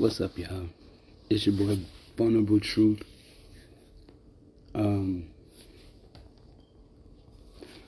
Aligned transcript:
What's 0.00 0.18
up, 0.22 0.38
y'all? 0.38 0.70
It's 1.28 1.44
your 1.44 1.54
boy 1.54 1.78
Vulnerable 2.16 2.58
Truth. 2.58 3.02
Um, 4.74 5.26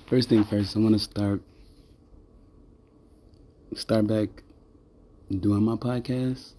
first 0.09 0.29
thing 0.29 0.45
first, 0.45 0.77
I 0.77 0.81
want 0.81 0.93
to 0.93 0.99
start 0.99 1.41
start 3.75 4.07
back 4.09 4.29
doing 5.31 5.63
my 5.63 5.77
podcast. 5.77 6.51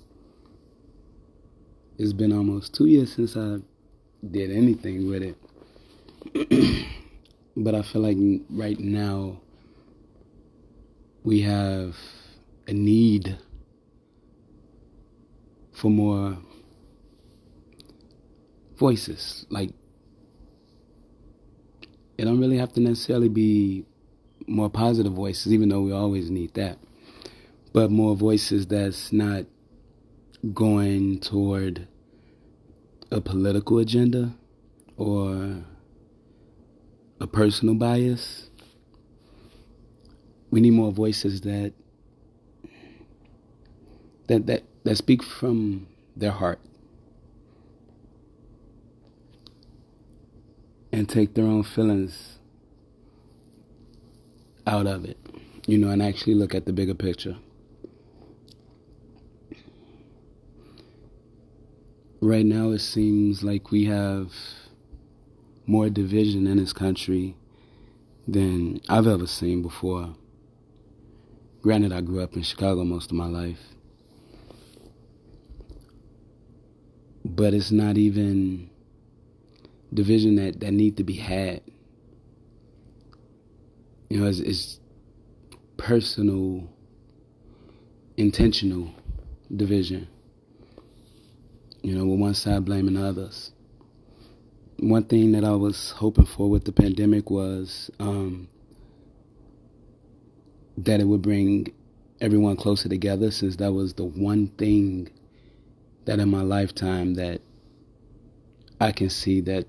It's 2.00 2.14
been 2.14 2.34
almost 2.34 2.74
two 2.74 2.88
years 2.88 3.14
since 3.14 3.38
I 3.38 3.58
did 4.28 4.50
anything 4.50 5.08
with 5.08 5.22
it, 5.22 5.38
but 7.56 7.76
I 7.76 7.84
feel 7.84 8.02
like 8.02 8.18
right 8.50 8.80
now 8.80 9.40
we 11.24 11.42
have 11.42 11.96
a 12.68 12.74
need 12.74 13.38
for 15.74 15.90
more 15.90 16.38
voices. 18.78 19.46
Like, 19.50 19.72
it 22.18 22.26
don't 22.26 22.40
really 22.40 22.58
have 22.58 22.74
to 22.74 22.80
necessarily 22.80 23.30
be 23.30 23.86
more 24.48 24.70
positive 24.70 25.14
voices, 25.14 25.52
even 25.52 25.70
though 25.70 25.82
we 25.82 25.92
always 25.92 26.30
need 26.30 26.54
that. 26.54 26.78
But 27.74 27.92
more 27.92 28.16
voices 28.16 28.68
that's 28.68 29.12
not 29.12 29.46
going 30.54 31.20
toward 31.20 31.88
a 33.12 33.22
political 33.22 33.80
agenda 33.80 34.34
or 34.98 35.64
a 37.20 37.28
personal 37.28 37.76
bias. 37.76 38.50
We 40.52 40.62
need 40.62 40.72
more 40.72 40.92
voices 40.92 41.42
that 41.42 41.74
that 44.28 44.46
that 44.48 44.64
that 44.84 44.98
speak 44.98 45.24
from 45.24 45.88
their 46.16 46.32
heart 46.32 46.60
and 50.92 51.10
take 51.10 51.34
their 51.34 51.46
own 51.46 51.64
feelings 51.64 52.40
out 54.68 54.86
of 54.86 55.06
it, 55.06 55.18
you 55.66 55.78
know, 55.78 55.90
and 55.90 56.02
actually 56.02 56.36
look 56.36 56.54
at 56.54 56.66
the 56.66 56.74
bigger 56.74 56.94
picture. 56.94 57.38
Right 62.22 62.46
now, 62.46 62.72
it 62.72 62.80
seems 62.80 63.44
like 63.44 63.72
we 63.72 63.86
have 63.86 64.32
more 65.66 65.90
division 65.90 66.48
in 66.48 66.58
this 66.58 66.72
country 66.72 67.36
than 68.28 68.80
I've 68.88 69.08
ever 69.08 69.28
seen 69.28 69.62
before. 69.62 70.16
Granted, 71.62 71.92
I 71.92 72.02
grew 72.02 72.22
up 72.22 72.36
in 72.36 72.44
Chicago 72.44 72.84
most 72.84 73.12
of 73.12 73.18
my 73.18 73.28
life. 73.28 73.60
But 77.24 77.54
it's 77.54 77.72
not 77.72 77.98
even 77.98 78.70
division 79.94 80.36
that, 80.36 80.60
that 80.60 80.72
need 80.72 80.98
to 80.98 81.04
be 81.04 81.14
had. 81.14 81.62
You 84.10 84.20
know, 84.20 84.28
it's, 84.28 84.40
it's 84.40 84.80
personal, 85.78 86.70
intentional 88.18 88.94
division. 89.56 90.08
You 91.82 91.96
know, 91.96 92.06
with 92.06 92.20
one 92.20 92.34
side 92.34 92.66
blaming 92.66 92.98
others. 92.98 93.52
One 94.78 95.04
thing 95.04 95.32
that 95.34 95.44
I 95.44 95.52
was 95.52 95.92
hoping 95.92 96.26
for 96.26 96.50
with 96.50 96.66
the 96.66 96.72
pandemic 96.72 97.30
was 97.30 97.90
um, 98.00 98.48
that 100.78 101.00
it 101.00 101.06
would 101.06 101.22
bring 101.22 101.74
everyone 102.20 102.58
closer 102.58 102.90
together, 102.90 103.32
since 103.32 103.58
that 103.58 103.72
was 103.72 103.94
the 103.94 104.06
one 104.06 104.48
thing 104.48 105.10
that 106.06 106.20
in 106.20 106.30
my 106.30 106.42
lifetime 106.42 107.16
that 107.16 107.42
I 108.80 108.92
can 108.92 109.10
see 109.10 109.42
that 109.42 109.66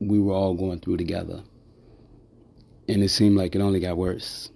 we 0.00 0.18
were 0.18 0.34
all 0.34 0.54
going 0.54 0.80
through 0.80 0.98
together. 0.98 1.42
And 2.88 3.02
it 3.02 3.08
seemed 3.08 3.36
like 3.36 3.54
it 3.54 3.60
only 3.60 3.80
got 3.80 3.96
worse. 3.96 4.50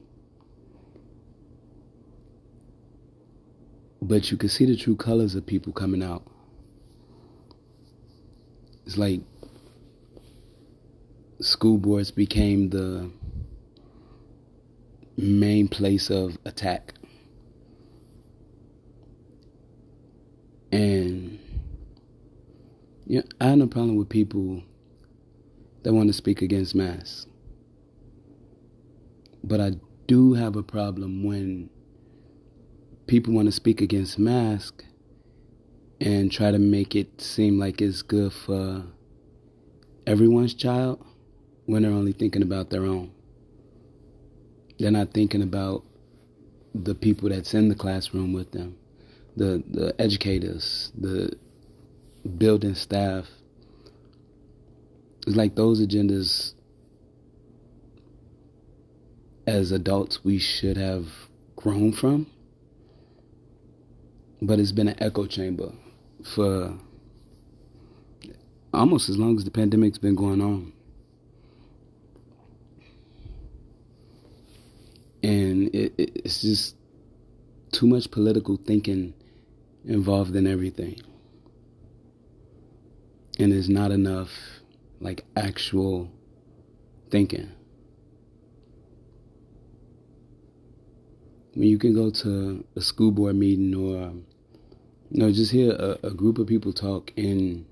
But 4.00 4.30
you 4.30 4.36
could 4.36 4.50
see 4.50 4.64
the 4.64 4.76
true 4.76 4.96
colors 4.96 5.34
of 5.34 5.44
people 5.44 5.72
coming 5.72 6.02
out. 6.02 6.24
It's 8.86 8.96
like 8.96 9.20
school 11.40 11.78
boards 11.78 12.10
became 12.10 12.70
the 12.70 13.10
main 15.16 15.68
place 15.68 16.10
of 16.10 16.38
attack. 16.44 16.94
And 20.70 21.38
you 23.06 23.20
know, 23.20 23.24
I 23.40 23.46
have 23.46 23.58
no 23.58 23.66
problem 23.66 23.96
with 23.96 24.08
people 24.08 24.62
that 25.82 25.92
want 25.92 26.08
to 26.08 26.12
speak 26.12 26.42
against 26.42 26.74
masks. 26.74 27.26
But 29.42 29.60
I 29.60 29.72
do 30.06 30.34
have 30.34 30.56
a 30.56 30.62
problem 30.62 31.24
when 31.24 31.70
people 33.06 33.32
want 33.32 33.46
to 33.46 33.52
speak 33.52 33.80
against 33.80 34.18
masks 34.18 34.84
and 36.00 36.30
try 36.30 36.50
to 36.50 36.58
make 36.58 36.94
it 36.94 37.20
seem 37.20 37.58
like 37.58 37.80
it's 37.80 38.02
good 38.02 38.32
for 38.32 38.84
everyone's 40.06 40.54
child 40.54 41.04
when 41.66 41.82
they're 41.82 41.92
only 41.92 42.12
thinking 42.12 42.42
about 42.42 42.70
their 42.70 42.84
own. 42.84 43.10
They're 44.78 44.90
not 44.90 45.12
thinking 45.12 45.42
about 45.42 45.82
the 46.74 46.94
people 46.94 47.30
that's 47.30 47.54
in 47.54 47.68
the 47.68 47.74
classroom 47.74 48.32
with 48.32 48.52
them 48.52 48.77
the 49.38 49.62
the 49.70 49.94
educators, 50.00 50.92
the 50.98 51.36
building 52.36 52.74
staff. 52.74 53.26
It's 55.26 55.36
like 55.36 55.54
those 55.54 55.80
agendas 55.80 56.54
as 59.46 59.72
adults 59.72 60.24
we 60.24 60.38
should 60.38 60.76
have 60.76 61.06
grown 61.56 61.92
from. 61.92 62.26
But 64.40 64.60
it's 64.60 64.72
been 64.72 64.88
an 64.88 65.02
echo 65.02 65.26
chamber 65.26 65.72
for 66.22 66.78
almost 68.72 69.08
as 69.08 69.18
long 69.18 69.36
as 69.36 69.44
the 69.44 69.50
pandemic's 69.50 69.98
been 69.98 70.14
going 70.14 70.40
on. 70.40 70.72
And 75.22 75.74
it, 75.74 75.92
it, 75.98 76.12
it's 76.24 76.42
just 76.42 76.76
too 77.72 77.86
much 77.86 78.10
political 78.10 78.56
thinking 78.56 79.14
involved 79.88 80.36
in 80.36 80.46
everything. 80.46 81.00
And 83.38 83.52
there's 83.52 83.68
not 83.68 83.90
enough 83.90 84.30
like 85.00 85.24
actual 85.36 86.10
thinking. 87.10 87.50
When 91.54 91.68
you 91.68 91.78
can 91.78 91.94
go 91.94 92.10
to 92.10 92.64
a 92.76 92.80
school 92.80 93.10
board 93.10 93.36
meeting 93.36 93.74
or 93.74 94.12
you 95.10 95.22
know, 95.22 95.32
just 95.32 95.50
hear 95.50 95.72
a, 95.72 95.98
a 96.08 96.10
group 96.10 96.38
of 96.38 96.46
people 96.46 96.72
talk 96.72 97.12
and 97.16 97.64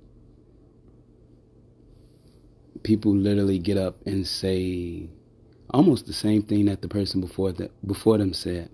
people 2.83 3.15
literally 3.15 3.59
get 3.59 3.77
up 3.77 3.97
and 4.07 4.27
say 4.27 5.09
almost 5.71 6.07
the 6.07 6.13
same 6.13 6.43
thing 6.43 6.65
that 6.67 6.81
the 6.81 6.89
person 6.89 7.21
before 7.21 7.53
that 7.53 7.87
before 7.87 8.17
them 8.17 8.33
said. 8.33 8.71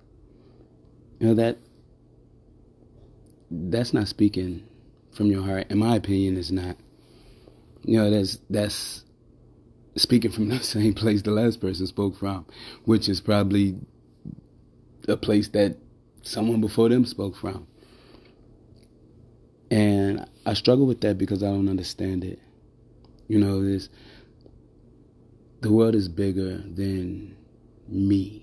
You 1.19 1.29
know 1.29 1.35
that 1.35 1.59
that's 3.53 3.93
not 3.93 4.09
speaking 4.09 4.67
from 5.13 5.27
your 5.27 5.43
heart. 5.43 5.71
In 5.71 5.79
my 5.79 5.97
opinion, 5.97 6.37
it's 6.39 6.51
not. 6.51 6.77
You 7.85 7.99
know, 7.99 8.11
that's 8.11 8.39
that's 8.49 9.05
speaking 9.97 10.31
from 10.31 10.49
the 10.51 10.61
same 10.61 10.95
place 10.95 11.23
the 11.23 11.31
last 11.31 11.61
person 11.61 11.87
spoke 11.87 12.17
from, 12.17 12.47
which 12.85 13.09
is 13.09 13.21
probably 13.21 13.77
a 15.07 15.17
place 15.17 15.49
that 15.49 15.77
someone 16.23 16.61
before 16.61 16.89
them 16.89 17.05
spoke 17.05 17.37
from. 17.37 17.67
And 19.71 20.26
I 20.47 20.55
struggle 20.55 20.87
with 20.87 21.00
that 21.03 21.19
because 21.19 21.43
I 21.43 21.47
don't 21.47 21.69
understand 21.69 22.25
it. 22.25 22.38
You 23.29 23.38
know, 23.38 23.62
this 23.62 23.88
the 25.61 25.73
world 25.73 25.94
is 25.94 26.09
bigger 26.09 26.59
than 26.59 27.37
me 27.88 28.42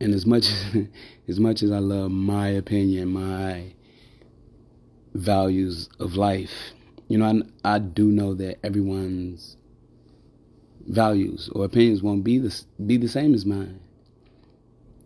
and 0.00 0.14
as 0.14 0.26
much 0.26 0.50
as 1.28 1.40
much 1.40 1.62
as 1.62 1.70
I 1.70 1.78
love 1.78 2.10
my 2.10 2.48
opinion, 2.48 3.08
my 3.08 3.72
values 5.14 5.88
of 5.98 6.14
life, 6.14 6.72
you 7.08 7.18
know, 7.18 7.42
I, 7.64 7.74
I 7.74 7.78
do 7.78 8.06
know 8.06 8.34
that 8.34 8.64
everyone's 8.64 9.56
values 10.86 11.50
or 11.52 11.64
opinions 11.64 12.02
won't 12.02 12.24
be 12.24 12.38
the 12.38 12.64
be 12.84 12.96
the 12.96 13.08
same 13.08 13.34
as 13.34 13.44
mine, 13.44 13.80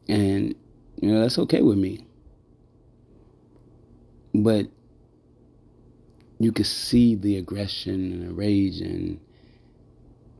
and 0.08 0.54
you 1.00 1.12
know 1.12 1.20
that's 1.20 1.38
okay 1.38 1.62
with 1.62 1.78
me. 1.78 2.06
But 4.34 4.68
you 6.38 6.50
can 6.52 6.64
see 6.64 7.14
the 7.14 7.36
aggression 7.36 7.94
and 7.94 8.28
the 8.28 8.34
rage 8.34 8.80
and 8.80 9.20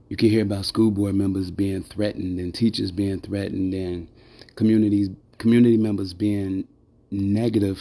you 0.09 0.17
can 0.17 0.29
hear 0.29 0.43
about 0.43 0.65
school 0.65 0.91
board 0.91 1.15
members 1.15 1.51
being 1.51 1.85
threatened 1.85 2.41
and 2.41 2.53
teachers 2.53 2.91
being 2.91 3.21
threatened 3.21 3.73
and 3.73 4.09
communities 4.57 5.11
community 5.39 5.77
members 5.77 6.15
being 6.15 6.67
negative 7.11 7.81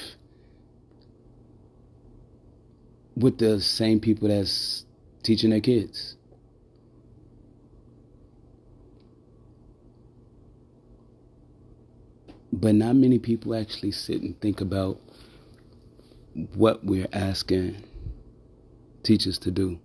with 3.15 3.37
the 3.37 3.61
same 3.61 3.99
people 3.99 4.27
that's 4.27 4.85
teaching 5.23 5.51
their 5.51 5.61
kids. 5.61 6.15
But 12.53 12.75
not 12.75 12.95
many 12.95 13.19
people 13.19 13.55
actually 13.55 13.91
sit 13.91 14.21
and 14.21 14.39
think 14.41 14.59
about 14.61 14.99
what 16.55 16.83
we're 16.83 17.07
asking 17.13 17.83
teachers 19.03 19.37
to 19.39 19.51
do. 19.51 19.79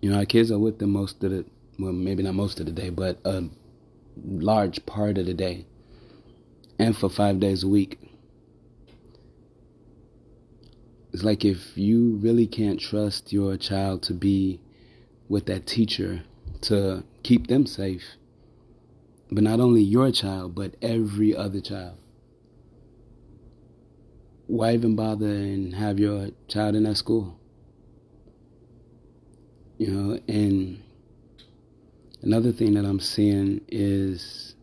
You 0.00 0.10
know, 0.10 0.18
our 0.18 0.24
kids 0.24 0.50
are 0.50 0.58
with 0.58 0.78
them 0.78 0.90
most 0.90 1.22
of 1.22 1.30
the, 1.30 1.44
well, 1.78 1.92
maybe 1.92 2.22
not 2.22 2.34
most 2.34 2.58
of 2.60 2.66
the 2.66 2.72
day, 2.72 2.90
but 2.90 3.20
a 3.24 3.44
large 4.16 4.84
part 4.86 5.18
of 5.18 5.26
the 5.26 5.34
day, 5.34 5.66
and 6.78 6.96
for 6.96 7.08
five 7.08 7.40
days 7.40 7.62
a 7.62 7.68
week. 7.68 7.98
It's 11.12 11.22
like 11.22 11.44
if 11.44 11.76
you 11.76 12.16
really 12.16 12.46
can't 12.46 12.80
trust 12.80 13.32
your 13.32 13.56
child 13.58 14.02
to 14.04 14.14
be 14.14 14.60
with 15.28 15.46
that 15.46 15.66
teacher 15.66 16.22
to 16.62 17.04
keep 17.22 17.48
them 17.48 17.66
safe, 17.66 18.02
but 19.30 19.42
not 19.42 19.60
only 19.60 19.82
your 19.82 20.10
child, 20.10 20.54
but 20.54 20.74
every 20.80 21.36
other 21.36 21.60
child. 21.60 21.98
Why 24.46 24.74
even 24.74 24.96
bother 24.96 25.26
and 25.26 25.74
have 25.74 25.98
your 25.98 26.28
child 26.48 26.74
in 26.76 26.84
that 26.84 26.96
school? 26.96 27.38
You 29.78 29.90
know, 29.90 30.20
and 30.28 30.81
another 32.22 32.52
thing 32.52 32.74
that 32.74 32.84
I'm 32.84 33.00
seeing 33.00 33.60
is 33.68 34.54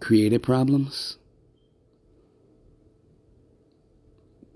creative 0.00 0.42
problems 0.42 1.16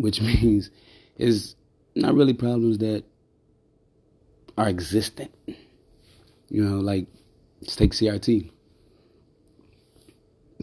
which 0.01 0.21
means 0.23 0.71
is 1.17 1.55
not 1.95 2.15
really 2.15 2.33
problems 2.33 2.79
that 2.79 3.05
are 4.57 4.69
existent. 4.69 5.33
You 6.49 6.65
know, 6.65 6.81
like 6.81 7.07
let's 7.61 7.77
take 7.77 7.93
CRT. 7.93 8.51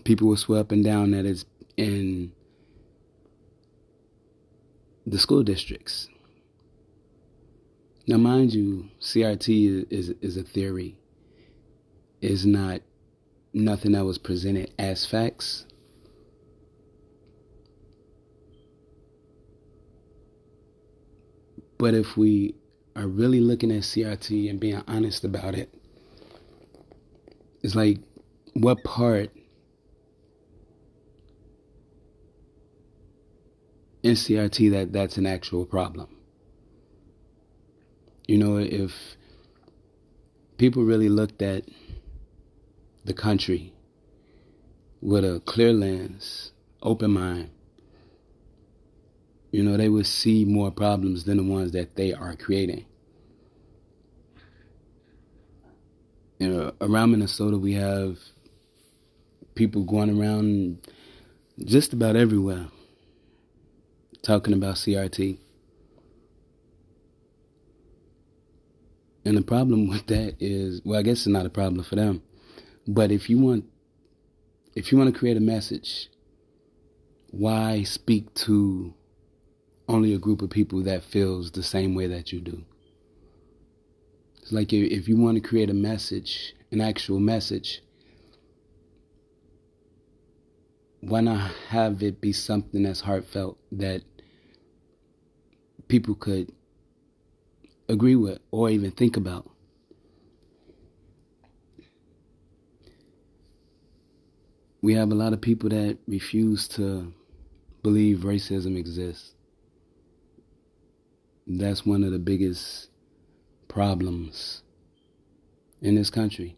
People 0.03 0.27
will 0.27 0.37
swear 0.37 0.61
up 0.61 0.71
and 0.71 0.83
down 0.83 1.11
that 1.11 1.25
it's 1.25 1.45
in 1.75 2.31
the 5.05 5.19
school 5.19 5.43
districts. 5.43 6.09
Now, 8.09 8.15
mind 8.15 8.53
you, 8.53 8.89
CRT 9.01 9.85
is, 9.91 10.09
is, 10.09 10.15
is 10.21 10.37
a 10.37 10.43
theory. 10.43 10.97
Is 12.21 12.45
not 12.45 12.81
nothing 13.53 13.91
that 13.91 14.05
was 14.05 14.17
presented 14.17 14.71
as 14.79 15.05
facts. 15.05 15.65
But 21.77 21.93
if 21.93 22.17
we 22.17 22.55
are 22.95 23.07
really 23.07 23.41
looking 23.41 23.71
at 23.71 23.83
CRT 23.83 24.49
and 24.49 24.59
being 24.59 24.81
honest 24.87 25.23
about 25.23 25.53
it, 25.53 25.71
it's 27.61 27.75
like 27.75 27.99
what 28.53 28.83
part 28.83 29.29
in 34.01 34.13
CRT 34.13 34.71
that 34.71 34.93
that's 34.93 35.17
an 35.17 35.27
actual 35.27 35.65
problem. 35.65 36.16
You 38.27 38.37
know, 38.37 38.57
if 38.57 39.15
people 40.57 40.83
really 40.83 41.07
looked 41.07 41.41
at 41.41 41.63
the 43.05 43.13
country 43.13 43.73
with 45.01 45.23
a 45.23 45.41
clear 45.45 45.71
lens, 45.71 46.51
open 46.81 47.11
mind, 47.11 47.49
you 49.51 49.63
know, 49.63 49.77
they 49.77 49.87
would 49.87 50.05
see 50.05 50.43
more 50.43 50.71
problems 50.71 51.23
than 51.23 51.37
the 51.37 51.43
ones 51.43 51.71
that 51.71 51.95
they 51.95 52.13
are 52.13 52.35
creating. 52.35 52.85
You 56.37 56.49
know, 56.49 56.73
around 56.81 57.11
Minnesota, 57.11 57.57
we 57.57 57.73
have 57.73 58.19
people 59.55 59.83
going 59.83 60.19
around 60.19 60.85
just 61.63 61.93
about 61.93 62.15
everywhere 62.15 62.67
talking 64.21 64.53
about 64.53 64.75
CRT. 64.75 65.37
And 69.27 69.37
the 69.37 69.41
problem 69.41 69.89
with 69.89 70.07
that 70.07 70.35
is, 70.39 70.79
well, 70.85 70.97
I 70.97 71.03
guess 71.03 71.17
it's 71.17 71.27
not 71.27 71.45
a 71.45 71.49
problem 71.49 71.83
for 71.83 71.97
them. 71.97 72.23
But 72.87 73.11
if 73.11 73.29
you 73.29 73.37
want, 73.37 73.65
if 74.73 74.89
you 74.89 74.97
want 74.97 75.13
to 75.13 75.19
create 75.19 75.35
a 75.35 75.41
message, 75.41 76.09
why 77.31 77.83
speak 77.83 78.33
to 78.35 78.93
only 79.89 80.13
a 80.13 80.17
group 80.17 80.41
of 80.41 80.49
people 80.49 80.81
that 80.83 81.03
feels 81.03 81.51
the 81.51 81.61
same 81.61 81.93
way 81.93 82.07
that 82.07 82.31
you 82.31 82.39
do. 82.39 82.63
It's 84.41 84.53
like 84.53 84.71
if 84.71 85.09
you 85.09 85.17
want 85.17 85.35
to 85.35 85.45
create 85.45 85.69
a 85.69 85.73
message, 85.73 86.55
an 86.71 86.79
actual 86.79 87.19
message, 87.19 87.81
why 91.01 91.19
not 91.19 91.51
have 91.67 92.01
it 92.01 92.21
be 92.21 92.31
something 92.31 92.83
that's 92.83 93.01
heartfelt 93.01 93.57
that 93.73 94.03
people 95.89 96.15
could 96.15 96.53
agree 97.87 98.15
with 98.15 98.39
or 98.51 98.69
even 98.69 98.91
think 98.91 99.17
about? 99.17 99.49
We 104.81 104.93
have 104.93 105.11
a 105.11 105.15
lot 105.15 105.33
of 105.33 105.41
people 105.41 105.69
that 105.69 105.97
refuse 106.07 106.67
to 106.69 107.13
believe 107.83 108.19
racism 108.19 108.77
exists. 108.77 109.33
That's 111.45 111.85
one 111.85 112.03
of 112.03 112.11
the 112.11 112.19
biggest 112.19 112.89
problems 113.67 114.61
in 115.81 115.95
this 115.95 116.09
country. 116.09 116.57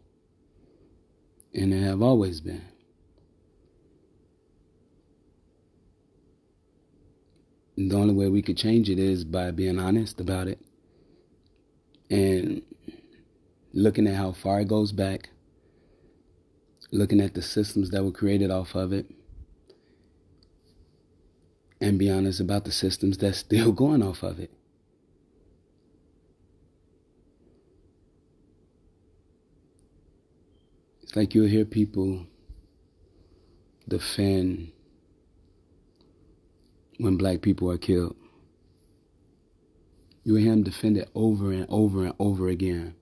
And 1.54 1.72
they 1.72 1.78
have 1.78 2.02
always 2.02 2.40
been. 2.40 2.64
The 7.76 7.96
only 7.96 8.14
way 8.14 8.28
we 8.28 8.42
could 8.42 8.56
change 8.56 8.90
it 8.90 8.98
is 8.98 9.24
by 9.24 9.50
being 9.52 9.78
honest 9.78 10.20
about 10.20 10.48
it 10.48 10.60
and 12.10 12.62
looking 13.72 14.06
at 14.06 14.16
how 14.16 14.32
far 14.32 14.60
it 14.60 14.68
goes 14.68 14.92
back, 14.92 15.30
looking 16.90 17.20
at 17.20 17.34
the 17.34 17.42
systems 17.42 17.90
that 17.90 18.04
were 18.04 18.10
created 18.10 18.50
off 18.50 18.74
of 18.74 18.92
it, 18.92 19.06
and 21.80 21.98
be 21.98 22.10
honest 22.10 22.40
about 22.40 22.64
the 22.64 22.72
systems 22.72 23.16
that's 23.18 23.38
still 23.46 23.72
going 23.72 24.02
off 24.02 24.22
of 24.22 24.38
it. 24.38 24.50
It's 31.02 31.16
like 31.16 31.34
you'll 31.34 31.48
hear 31.48 31.64
people 31.64 32.26
defend 33.88 34.70
when 36.98 37.16
black 37.16 37.42
people 37.42 37.68
are 37.70 37.78
killed. 37.78 38.14
You 40.30 40.36
hear 40.36 40.52
them 40.52 40.62
defend 40.62 40.96
it 40.96 41.10
over 41.12 41.50
and 41.50 41.66
over 41.68 42.04
and 42.04 42.14
over 42.20 42.46
again. 42.46 42.94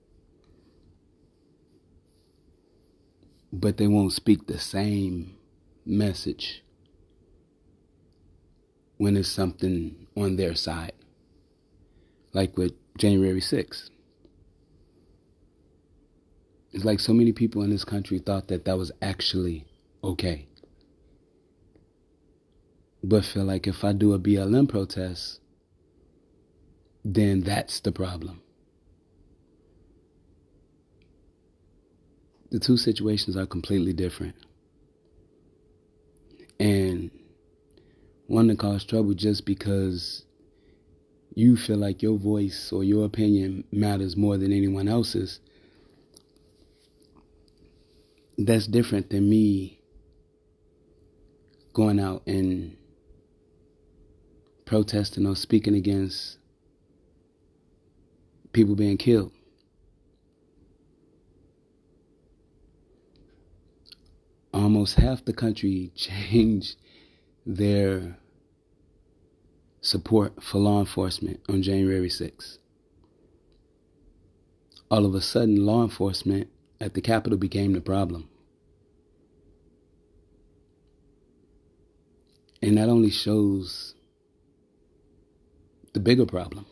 But 3.53 3.77
they 3.77 3.85
won't 3.85 4.13
speak 4.13 4.47
the 4.47 4.57
same 4.57 5.37
message 5.85 6.63
when 8.97 9.15
it's 9.15 9.29
something 9.29 10.07
on 10.17 10.37
their 10.37 10.55
side. 10.55 10.93
Like 12.33 12.57
with 12.57 12.73
January 12.97 13.41
6th. 13.41 13.91
It's 16.71 16.83
like 16.83 16.99
so 16.99 17.13
many 17.13 17.31
people 17.31 17.61
in 17.61 17.69
this 17.69 17.85
country 17.85 18.17
thought 18.17 18.47
that 18.47 18.65
that 18.65 18.79
was 18.79 18.91
actually 19.03 19.67
okay. 20.03 20.47
But 23.03 23.23
feel 23.23 23.43
like 23.43 23.67
if 23.67 23.83
I 23.83 23.93
do 23.93 24.13
a 24.13 24.19
BLM 24.19 24.67
protest, 24.67 25.41
then 27.03 27.41
that's 27.41 27.79
the 27.79 27.91
problem. 27.91 28.41
The 32.51 32.59
two 32.59 32.77
situations 32.77 33.37
are 33.37 33.45
completely 33.45 33.93
different. 33.93 34.35
And 36.59 37.11
one 38.27 38.47
to 38.47 38.55
cause 38.55 38.83
trouble 38.83 39.13
just 39.13 39.45
because 39.45 40.23
you 41.35 41.55
feel 41.55 41.77
like 41.77 42.01
your 42.01 42.17
voice 42.17 42.71
or 42.71 42.83
your 42.83 43.05
opinion 43.05 43.63
matters 43.71 44.17
more 44.17 44.37
than 44.37 44.51
anyone 44.51 44.87
else's 44.87 45.39
that's 48.37 48.67
different 48.67 49.09
than 49.09 49.29
me 49.29 49.79
going 51.73 51.99
out 51.99 52.21
and 52.25 52.75
protesting 54.65 55.25
or 55.25 55.35
speaking 55.35 55.75
against 55.75 56.38
people 58.51 58.75
being 58.75 58.97
killed. 58.97 59.31
almost 64.53 64.95
half 64.95 65.25
the 65.25 65.33
country 65.33 65.91
changed 65.95 66.75
their 67.45 68.17
support 69.81 70.43
for 70.43 70.59
law 70.59 70.79
enforcement 70.79 71.39
on 71.47 71.63
January 71.63 72.09
6th. 72.09 72.57
All 74.91 75.05
of 75.05 75.15
a 75.15 75.21
sudden, 75.21 75.65
law 75.65 75.83
enforcement 75.83 76.49
at 76.81 76.93
the 76.93 77.01
Capitol 77.01 77.37
became 77.37 77.73
the 77.73 77.81
problem. 77.81 78.27
And 82.61 82.77
that 82.77 82.89
only 82.89 83.09
shows 83.09 83.95
the 85.93 85.99
bigger 85.99 86.25
problem. 86.25 86.65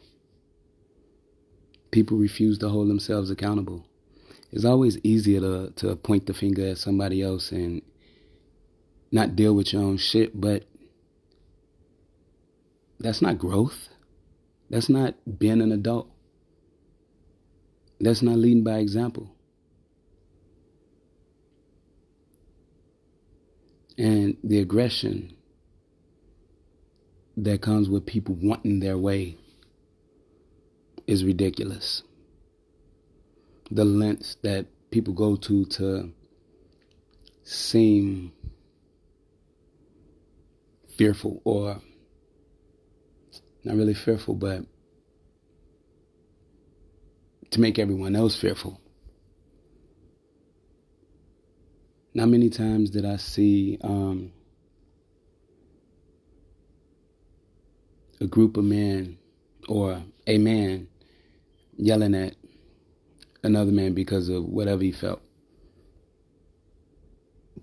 People 1.91 2.17
refuse 2.17 2.57
to 2.59 2.69
hold 2.69 2.89
themselves 2.89 3.29
accountable. 3.31 3.85
It's 4.51 4.65
always 4.65 4.97
easier 5.03 5.39
to, 5.41 5.73
to 5.77 5.95
point 5.95 6.25
the 6.25 6.33
finger 6.33 6.67
at 6.67 6.77
somebody 6.77 7.21
else 7.21 7.51
and 7.51 7.81
not 9.11 9.35
deal 9.35 9.53
with 9.53 9.73
your 9.73 9.83
own 9.83 9.97
shit, 9.97 10.39
but 10.39 10.63
that's 12.99 13.21
not 13.21 13.37
growth. 13.37 13.89
That's 14.69 14.89
not 14.89 15.15
being 15.39 15.61
an 15.61 15.71
adult. 15.71 16.09
That's 17.99 18.21
not 18.21 18.37
leading 18.37 18.63
by 18.63 18.79
example. 18.79 19.31
And 23.97 24.37
the 24.43 24.59
aggression 24.59 25.35
that 27.37 27.61
comes 27.61 27.89
with 27.89 28.05
people 28.05 28.35
wanting 28.41 28.79
their 28.79 28.97
way 28.97 29.37
is 31.07 31.23
ridiculous. 31.23 32.03
The 33.71 33.85
lengths 33.85 34.35
that 34.43 34.67
people 34.91 35.13
go 35.13 35.35
to 35.35 35.65
to 35.65 36.11
seem 37.43 38.33
fearful 40.97 41.41
or 41.43 41.81
not 43.63 43.75
really 43.75 43.93
fearful, 43.93 44.35
but 44.35 44.63
to 47.51 47.61
make 47.61 47.79
everyone 47.79 48.15
else 48.15 48.35
fearful. 48.39 48.79
Not 52.13 52.29
many 52.29 52.49
times 52.49 52.89
did 52.89 53.05
I 53.05 53.17
see 53.17 53.77
um, 53.83 54.31
a 58.19 58.25
group 58.25 58.57
of 58.57 58.63
men 58.63 59.17
or 59.67 60.01
a 60.25 60.37
man 60.37 60.87
yelling 61.77 62.15
at 62.15 62.35
another 63.43 63.71
man 63.71 63.93
because 63.93 64.29
of 64.29 64.45
whatever 64.45 64.83
he 64.83 64.91
felt. 64.91 65.21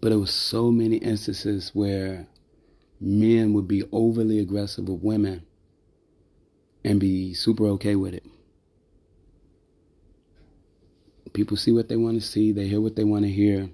But 0.00 0.12
it 0.12 0.16
was 0.16 0.30
so 0.30 0.70
many 0.70 0.96
instances 0.96 1.70
where 1.74 2.26
men 3.00 3.52
would 3.52 3.68
be 3.68 3.84
overly 3.92 4.38
aggressive 4.38 4.88
with 4.88 5.02
women 5.02 5.44
and 6.84 7.00
be 7.00 7.34
super 7.34 7.66
okay 7.66 7.96
with 7.96 8.14
it. 8.14 8.24
People 11.32 11.56
see 11.56 11.72
what 11.72 11.88
they 11.88 11.96
want 11.96 12.20
to 12.20 12.26
see, 12.26 12.52
they 12.52 12.68
hear 12.68 12.80
what 12.80 12.96
they 12.96 13.04
want 13.04 13.24
to 13.24 13.30
hear. 13.30 13.68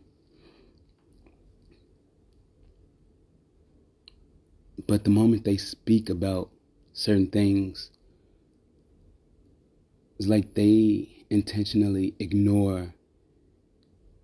But 4.86 5.04
the 5.04 5.10
moment 5.10 5.44
they 5.44 5.56
speak 5.56 6.08
about 6.08 6.50
certain 6.92 7.26
things, 7.26 7.90
it's 10.20 10.28
like 10.28 10.52
they 10.52 11.08
intentionally 11.30 12.14
ignore 12.18 12.92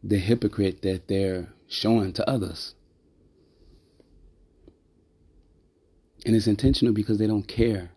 the 0.05 0.19
hypocrite 0.19 0.83
that 0.83 1.09
they're 1.09 1.49
showing 1.69 2.13
to 2.13 2.29
others. 2.29 2.75
And 6.27 6.37
it's 6.37 6.47
intentional 6.47 6.93
because 6.93 7.17
they 7.17 7.27
don't 7.27 7.49
care. 7.49 7.93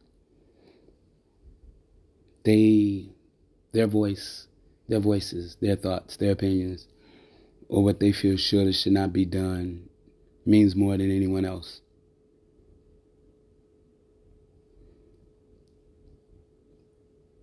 They, 2.45 3.09
their 3.73 3.87
voice, 3.87 4.47
their 4.87 5.01
voices, 5.01 5.57
their 5.59 5.75
thoughts, 5.75 6.15
their 6.15 6.31
opinions, 6.31 6.87
or 7.67 7.83
what 7.83 7.99
they 7.99 8.13
feel 8.13 8.37
should 8.37 8.67
or 8.67 8.71
should 8.71 8.93
not 8.93 9.11
be 9.11 9.25
done 9.25 9.89
means 10.45 10.73
more 10.73 10.95
than 10.95 11.11
anyone 11.13 11.43
else. 11.43 11.81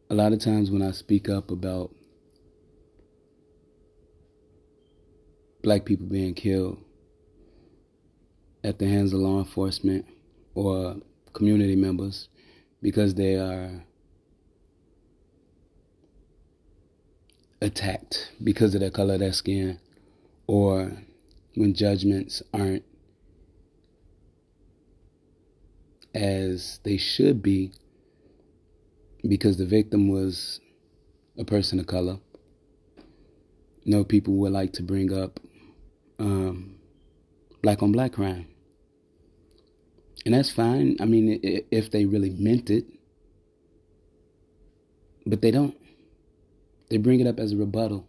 A 0.09 0.15
lot 0.15 0.33
of 0.33 0.39
times 0.39 0.71
when 0.71 0.83
I 0.83 0.93
speak 0.93 1.29
up 1.29 1.51
about 1.51 1.93
black 5.65 5.85
people 5.85 6.07
being 6.07 6.33
killed 6.33 6.79
at 8.63 8.79
the 8.79 8.87
hands 8.87 9.13
of 9.13 9.19
law 9.19 9.41
enforcement 9.41 10.07
or 10.55 10.97
community 11.33 11.75
members 11.75 12.29
because 12.81 13.17
they 13.17 13.35
are 13.35 13.85
attacked 17.61 18.31
because 18.45 18.77
of 18.77 18.83
the 18.83 18.93
color 18.93 19.15
of 19.15 19.21
their 19.21 19.33
skin 19.33 19.81
or 20.47 20.93
when 21.57 21.75
judgments 21.75 22.45
aren't 22.55 22.85
as 26.15 26.79
they 26.85 26.97
should 26.97 27.43
be 27.43 27.73
because 29.29 29.57
the 29.57 29.67
victim 29.67 30.09
was 30.09 30.61
a 31.39 31.45
person 31.45 31.79
of 31.81 31.87
color. 31.87 32.19
No 33.85 34.05
people 34.05 34.35
would 34.35 34.53
like 34.53 34.73
to 34.75 34.83
bring 34.83 35.13
up 35.13 35.39
um, 36.19 36.77
black 37.63 37.83
on 37.83 37.93
black 37.93 38.13
crime. 38.13 38.49
And 40.25 40.35
that's 40.35 40.51
fine. 40.51 40.97
I 41.01 41.05
mean, 41.05 41.39
if 41.71 41.91
they 41.91 42.05
really 42.05 42.31
meant 42.31 42.69
it. 42.69 42.85
But 45.25 45.41
they 45.41 45.51
don't. 45.51 45.77
They 46.91 46.97
bring 46.97 47.21
it 47.21 47.27
up 47.27 47.39
as 47.39 47.53
a 47.53 47.57
rebuttal. 47.57 48.07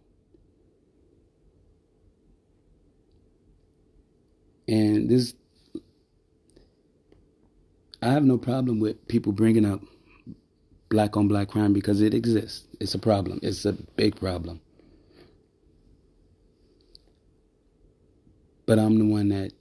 And 4.66 5.08
this, 5.08 5.34
I 8.02 8.10
have 8.10 8.24
no 8.24 8.36
problem 8.36 8.80
with 8.80 9.08
people 9.08 9.32
bringing 9.32 9.64
up 9.64 9.80
black 10.88 11.16
on 11.16 11.28
black 11.28 11.48
crime 11.48 11.72
because 11.72 12.00
it 12.00 12.14
exists. 12.14 12.66
It's 12.80 12.94
a 12.94 12.98
problem. 12.98 13.40
It's 13.42 13.64
a 13.64 13.72
big 13.72 14.16
problem. 14.16 14.60
But 18.66 18.78
I'm 18.78 18.98
the 18.98 19.06
one 19.06 19.28
that 19.30 19.52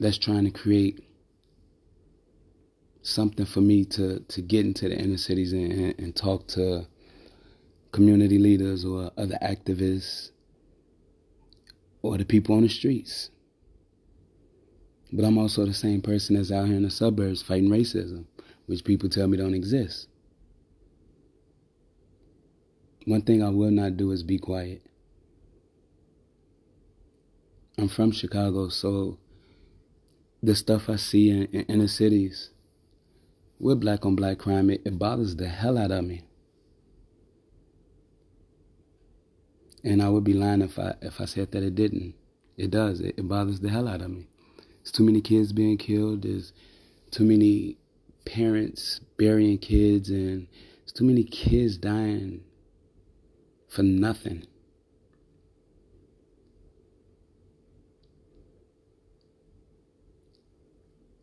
that's 0.00 0.18
trying 0.18 0.44
to 0.44 0.50
create 0.50 1.04
something 3.02 3.46
for 3.46 3.60
me 3.60 3.84
to, 3.84 4.20
to 4.20 4.42
get 4.42 4.64
into 4.64 4.88
the 4.88 4.96
inner 4.96 5.16
cities 5.16 5.52
and, 5.52 5.94
and 5.98 6.14
talk 6.14 6.46
to 6.48 6.86
community 7.92 8.38
leaders 8.38 8.84
or 8.84 9.10
other 9.16 9.38
activists 9.42 10.30
or 12.02 12.18
the 12.18 12.24
people 12.24 12.54
on 12.54 12.62
the 12.62 12.68
streets. 12.68 13.30
But 15.12 15.24
I'm 15.24 15.38
also 15.38 15.64
the 15.64 15.74
same 15.74 16.02
person 16.02 16.36
that's 16.36 16.52
out 16.52 16.66
here 16.66 16.76
in 16.76 16.82
the 16.82 16.90
suburbs 16.90 17.42
fighting 17.42 17.70
racism, 17.70 18.26
which 18.68 18.84
people 18.84 19.08
tell 19.08 19.26
me 19.26 19.38
don't 19.38 19.54
exist. 19.54 20.08
One 23.06 23.22
thing 23.22 23.42
I 23.42 23.48
will 23.48 23.70
not 23.70 23.96
do 23.96 24.12
is 24.12 24.22
be 24.22 24.38
quiet. 24.38 24.82
I'm 27.78 27.88
from 27.88 28.12
Chicago, 28.12 28.68
so 28.68 29.18
the 30.42 30.54
stuff 30.54 30.90
I 30.90 30.96
see 30.96 31.30
in, 31.30 31.44
in 31.46 31.62
inner 31.62 31.88
cities 31.88 32.50
with 33.58 33.80
black 33.80 34.04
on 34.04 34.14
black 34.14 34.36
crime, 34.38 34.68
it, 34.68 34.82
it 34.84 34.98
bothers 34.98 35.36
the 35.36 35.48
hell 35.48 35.78
out 35.78 35.90
of 35.90 36.04
me. 36.04 36.24
And 39.82 40.02
I 40.02 40.10
would 40.10 40.24
be 40.24 40.34
lying 40.34 40.60
if 40.60 40.78
I 40.78 40.94
if 41.00 41.22
I 41.22 41.24
said 41.24 41.52
that 41.52 41.62
it 41.62 41.74
didn't. 41.74 42.14
It 42.58 42.70
does. 42.70 43.00
It, 43.00 43.14
it 43.16 43.26
bothers 43.26 43.60
the 43.60 43.70
hell 43.70 43.88
out 43.88 44.02
of 44.02 44.10
me. 44.10 44.28
There's 44.82 44.92
too 44.92 45.04
many 45.04 45.22
kids 45.22 45.52
being 45.54 45.78
killed. 45.78 46.22
There's 46.22 46.52
too 47.10 47.24
many 47.24 47.78
parents 48.24 49.00
burying 49.16 49.58
kids, 49.58 50.10
and 50.10 50.48
there's 50.80 50.92
too 50.92 51.04
many 51.04 51.24
kids 51.24 51.76
dying 51.76 52.42
for 53.68 53.82
nothing. 53.82 54.46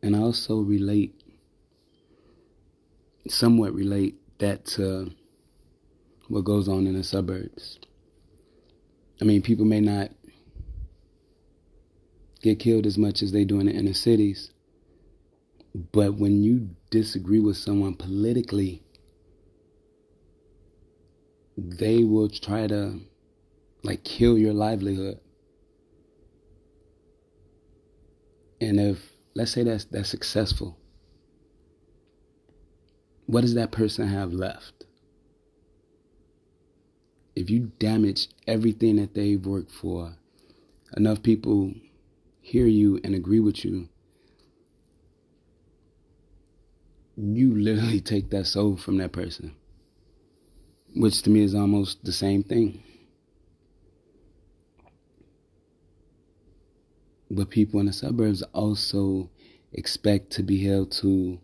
And 0.02 0.16
I 0.16 0.20
also 0.20 0.60
relate, 0.60 1.20
somewhat 3.28 3.74
relate 3.74 4.16
that 4.38 4.66
to 4.66 5.12
what 6.28 6.44
goes 6.44 6.68
on 6.68 6.86
in 6.86 6.94
the 6.94 7.04
suburbs. 7.04 7.80
I 9.20 9.26
mean, 9.26 9.42
people 9.42 9.66
may 9.66 9.82
not 9.82 10.12
get 12.42 12.60
killed 12.60 12.86
as 12.86 12.98
much 12.98 13.24
as 13.24 13.32
they 13.32 13.46
do 13.46 13.60
in 13.60 13.66
the 13.66 13.72
inner 13.72 13.94
cities, 13.94 14.52
but 15.76 16.14
when 16.16 16.42
you 16.42 16.70
disagree 16.90 17.42
with 17.42 17.58
someone 17.58 17.96
politically, 17.96 18.82
they 21.58 22.06
will 22.06 22.30
try 22.30 22.66
to 22.68 23.02
like 23.84 24.06
kill 24.06 24.38
your 24.38 24.54
livelihood. 24.54 25.20
And 28.62 28.80
if 28.80 29.12
let's 29.34 29.52
say 29.52 29.64
that's 29.64 29.84
that's 29.84 30.08
successful, 30.08 30.78
what 33.26 33.42
does 33.42 33.56
that 33.56 33.74
person 33.74 34.08
have 34.08 34.32
left? 34.32 34.86
If 37.36 37.50
you 37.50 37.74
damage 37.80 38.30
everything 38.48 38.96
that 38.96 39.14
they've 39.14 39.46
worked 39.46 39.72
for, 39.72 40.16
enough 40.96 41.22
people 41.22 41.74
hear 42.40 42.66
you 42.66 43.02
and 43.04 43.14
agree 43.14 43.42
with 43.42 43.66
you 43.66 43.90
you 47.18 47.56
literally 47.56 48.02
take 48.02 48.30
that 48.32 48.46
soul 48.46 48.78
from 48.78 48.98
that 48.98 49.12
person, 49.12 49.56
which 50.96 51.22
to 51.22 51.30
me 51.30 51.44
is 51.44 51.56
almost 51.56 52.04
the 52.04 52.12
same 52.12 52.44
thing. 52.44 52.84
But 57.30 57.50
people 57.50 57.80
in 57.80 57.88
the 57.88 57.94
suburbs 57.94 58.44
also 58.54 59.30
expect 59.74 60.32
to 60.32 60.44
be 60.44 60.64
held 60.64 60.92
to 60.92 61.40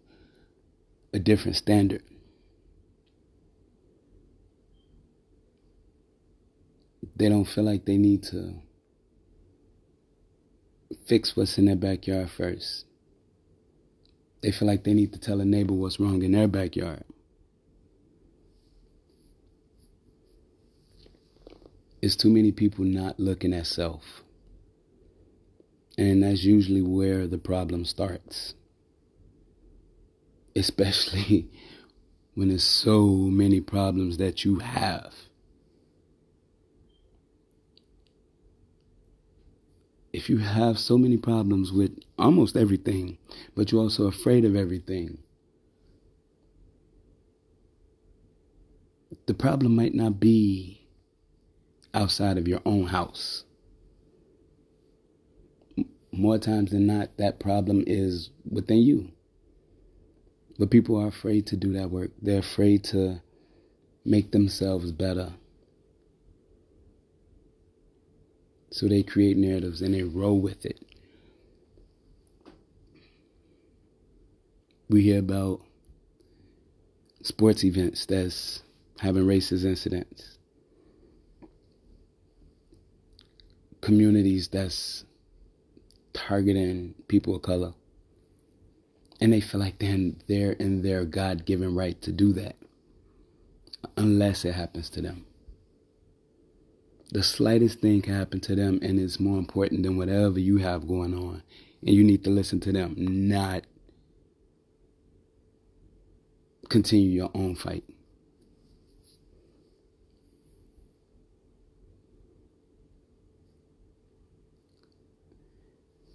a 1.14 1.20
different 1.20 1.58
standard. 1.58 2.04
They 7.16 7.30
don't 7.30 7.46
feel 7.46 7.64
like 7.64 7.86
they 7.86 7.98
need 7.98 8.24
to 8.24 8.54
fix 11.06 11.36
what's 11.36 11.58
in 11.58 11.66
their 11.66 11.76
backyard 11.76 12.30
first. 12.30 12.86
They 14.42 14.52
feel 14.52 14.68
like 14.68 14.84
they 14.84 14.94
need 14.94 15.14
to 15.14 15.20
tell 15.20 15.40
a 15.40 15.46
neighbor 15.46 15.74
what's 15.74 16.00
wrong 16.00 16.24
in 16.24 16.32
their 16.32 16.48
backyard. 16.48 17.04
It's 22.02 22.16
too 22.16 22.32
many 22.32 22.52
people 22.52 22.84
not 22.84 23.20
looking 23.20 23.54
at 23.54 23.68
self. 23.68 24.24
And 25.98 26.24
that's 26.24 26.44
usually 26.44 26.82
where 26.82 27.28
the 27.28 27.38
problem 27.38 27.86
starts. 27.86 28.56
Especially 30.56 31.50
when 32.34 32.50
there's 32.50 32.64
so 32.64 33.06
many 33.06 33.62
problems 33.62 34.18
that 34.18 34.44
you 34.44 34.60
have. 34.60 35.14
If 40.14 40.30
you 40.30 40.40
have 40.40 40.78
so 40.78 40.98
many 40.98 41.18
problems 41.18 41.72
with 41.72 41.98
almost 42.18 42.58
everything, 42.58 43.18
but 43.56 43.72
you're 43.72 43.82
also 43.82 44.08
afraid 44.08 44.46
of 44.46 44.56
everything, 44.56 45.18
the 49.26 49.34
problem 49.34 49.76
might 49.76 49.94
not 49.94 50.20
be 50.20 50.88
outside 51.94 52.38
of 52.38 52.48
your 52.48 52.62
own 52.66 52.88
house. 52.88 53.44
More 56.12 56.38
times 56.38 56.72
than 56.72 56.88
not, 56.88 57.18
that 57.18 57.40
problem 57.40 57.84
is 57.88 58.32
within 58.50 58.80
you. 58.80 59.12
But 60.60 60.70
people 60.70 60.98
are 60.98 61.08
afraid 61.08 61.48
to 61.48 61.56
do 61.56 61.74
that 61.74 61.90
work. 61.90 62.12
They're 62.22 62.40
afraid 62.40 62.84
to 62.86 63.22
make 64.04 64.32
themselves 64.32 64.92
better. 64.92 65.34
So 68.72 68.88
they 68.88 69.04
create 69.04 69.36
narratives 69.36 69.82
and 69.82 69.94
they 69.94 70.04
roll 70.04 70.40
with 70.40 70.66
it. 70.66 70.80
We 74.90 75.04
hear 75.04 75.20
about 75.20 75.62
sports 77.22 77.64
events 77.64 78.06
that's 78.06 78.64
having 79.00 79.24
racist 79.24 79.66
incidents, 79.66 80.38
communities 83.82 84.48
that's 84.48 85.06
targeting 86.14 86.96
people 87.08 87.36
of 87.36 87.42
color. 87.42 87.74
And 89.20 89.34
they 89.34 89.42
feel 89.42 89.60
like 89.60 89.80
they're, 89.80 90.12
they're 90.28 90.54
in 90.54 90.82
their 90.82 91.06
God 91.06 91.46
given 91.46 91.76
right 91.76 92.02
to 92.02 92.12
do 92.12 92.34
that, 92.34 92.56
unless 93.98 94.46
it 94.46 94.54
happens 94.54 94.90
to 94.92 95.02
them 95.02 95.26
the 97.12 97.22
slightest 97.22 97.80
thing 97.80 98.02
can 98.02 98.14
happen 98.14 98.40
to 98.40 98.56
them 98.56 98.80
and 98.82 99.00
it's 99.00 99.20
more 99.20 99.38
important 99.38 99.84
than 99.84 99.98
whatever 99.98 100.40
you 100.40 100.58
have 100.58 100.88
going 100.88 101.14
on. 101.14 101.44
And 101.82 101.90
you 101.90 102.04
need 102.04 102.24
to 102.24 102.30
listen 102.30 102.60
to 102.62 102.72
them, 102.72 102.96
not 102.98 103.64
continue 106.70 107.10
your 107.10 107.32
own 107.34 107.56
fight. 107.56 107.84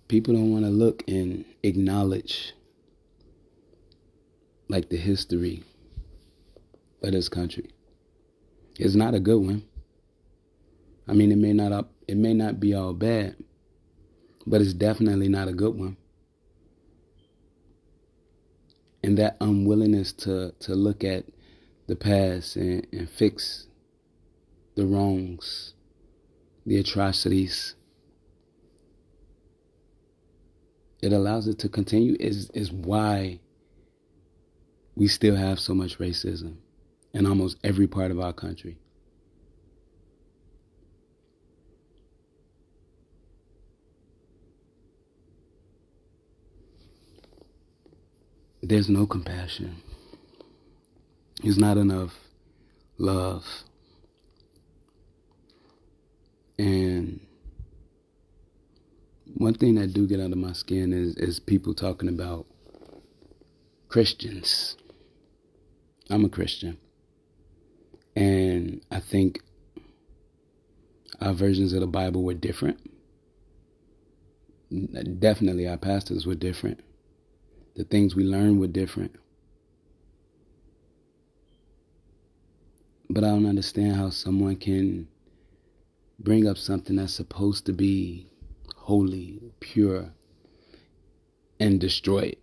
People 0.08 0.34
don't 0.34 0.52
want 0.52 0.64
to 0.64 0.70
look 0.70 1.02
and 1.08 1.44
acknowledge 1.62 2.54
like 4.68 4.88
the 4.88 4.96
history 4.96 5.62
of 7.02 7.12
this 7.12 7.28
country. 7.28 7.68
It's 8.78 8.94
not 8.94 9.14
a 9.14 9.20
good 9.20 9.42
one. 9.42 9.62
I 11.08 11.12
mean, 11.12 11.30
it 11.32 11.38
may 11.38 11.52
not 11.52 11.88
it 12.08 12.16
may 12.16 12.34
not 12.34 12.60
be 12.60 12.74
all 12.74 12.92
bad, 12.92 13.36
but 14.46 14.60
it's 14.60 14.72
definitely 14.72 15.28
not 15.28 15.48
a 15.48 15.52
good 15.52 15.74
one. 15.74 15.96
And 19.02 19.16
that 19.18 19.36
unwillingness 19.40 20.12
to 20.14 20.52
to 20.60 20.74
look 20.74 21.04
at 21.04 21.26
the 21.86 21.96
past 21.96 22.56
and, 22.56 22.86
and 22.92 23.08
fix 23.08 23.68
the 24.74 24.86
wrongs, 24.86 25.74
the 26.64 26.78
atrocities, 26.78 27.74
it 31.00 31.12
allows 31.12 31.46
it 31.46 31.58
to 31.60 31.68
continue 31.68 32.16
is 32.18 32.50
is 32.50 32.72
why 32.72 33.40
we 34.96 35.06
still 35.06 35.36
have 35.36 35.60
so 35.60 35.74
much 35.74 35.98
racism 35.98 36.56
in 37.12 37.26
almost 37.26 37.58
every 37.62 37.86
part 37.86 38.10
of 38.10 38.18
our 38.18 38.32
country. 38.32 38.78
There's 48.68 48.88
no 48.88 49.06
compassion. 49.06 49.76
There's 51.42 51.58
not 51.58 51.76
enough 51.76 52.14
love. 52.98 53.44
And 56.58 57.20
one 59.34 59.54
thing 59.54 59.74
that 59.76 59.92
do 59.92 60.06
get 60.06 60.20
under 60.20 60.36
my 60.36 60.52
skin 60.52 60.92
is, 60.92 61.16
is 61.16 61.38
people 61.38 61.74
talking 61.74 62.08
about 62.08 62.46
Christians. 63.88 64.76
I'm 66.10 66.24
a 66.24 66.28
Christian. 66.28 66.78
And 68.16 68.80
I 68.90 69.00
think 69.00 69.42
our 71.20 71.34
versions 71.34 71.72
of 71.72 71.80
the 71.80 71.86
Bible 71.86 72.24
were 72.24 72.34
different. 72.34 72.80
Definitely, 75.20 75.68
our 75.68 75.76
pastors 75.76 76.26
were 76.26 76.34
different 76.34 76.80
the 77.76 77.84
things 77.84 78.16
we 78.16 78.24
learned 78.24 78.58
were 78.58 78.66
different. 78.66 79.14
But 83.08 83.22
I 83.22 83.28
don't 83.28 83.46
understand 83.46 83.96
how 83.96 84.10
someone 84.10 84.56
can 84.56 85.06
bring 86.18 86.48
up 86.48 86.58
something 86.58 86.96
that's 86.96 87.14
supposed 87.14 87.66
to 87.66 87.72
be 87.72 88.28
holy, 88.74 89.40
pure, 89.60 90.10
and 91.60 91.78
destroy 91.80 92.20
it. 92.20 92.38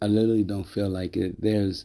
I 0.00 0.06
literally 0.06 0.44
don't 0.44 0.66
feel 0.66 0.88
like 0.88 1.16
it. 1.16 1.40
There's 1.40 1.84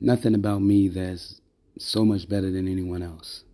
nothing 0.00 0.34
about 0.34 0.62
me 0.62 0.88
that's 0.88 1.40
so 1.78 2.04
much 2.04 2.28
better 2.28 2.50
than 2.50 2.68
anyone 2.68 3.02
else. 3.02 3.44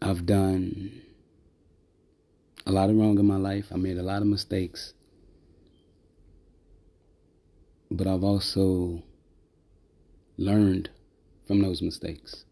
I've 0.00 0.26
done 0.26 1.02
a 2.66 2.72
lot 2.72 2.90
of 2.90 2.96
wrong 2.96 3.18
in 3.18 3.26
my 3.26 3.36
life. 3.36 3.66
I 3.72 3.76
made 3.76 3.96
a 3.96 4.02
lot 4.02 4.22
of 4.22 4.28
mistakes. 4.28 4.92
But 7.90 8.06
I've 8.06 8.24
also 8.24 9.02
learned 10.36 10.90
from 11.46 11.62
those 11.62 11.80
mistakes. 11.80 12.44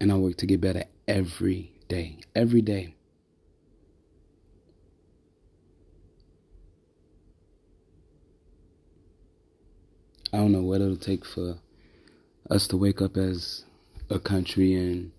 And 0.00 0.10
I 0.10 0.16
work 0.16 0.36
to 0.38 0.46
get 0.46 0.60
better 0.60 0.84
every 1.06 1.72
day. 1.88 2.18
Every 2.34 2.62
day. 2.62 2.94
I 10.32 10.38
don't 10.38 10.52
know 10.52 10.62
what 10.62 10.80
it'll 10.80 10.96
take 10.96 11.26
for 11.26 11.58
us 12.48 12.66
to 12.68 12.76
wake 12.76 13.02
up 13.02 13.18
as 13.18 13.64
a 14.08 14.18
country 14.18 14.74
and 14.74 15.12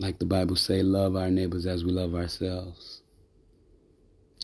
like 0.00 0.18
the 0.18 0.24
Bible 0.24 0.56
say, 0.56 0.82
love 0.82 1.14
our 1.14 1.30
neighbors 1.30 1.66
as 1.66 1.84
we 1.84 1.92
love 1.92 2.14
ourselves. 2.14 3.02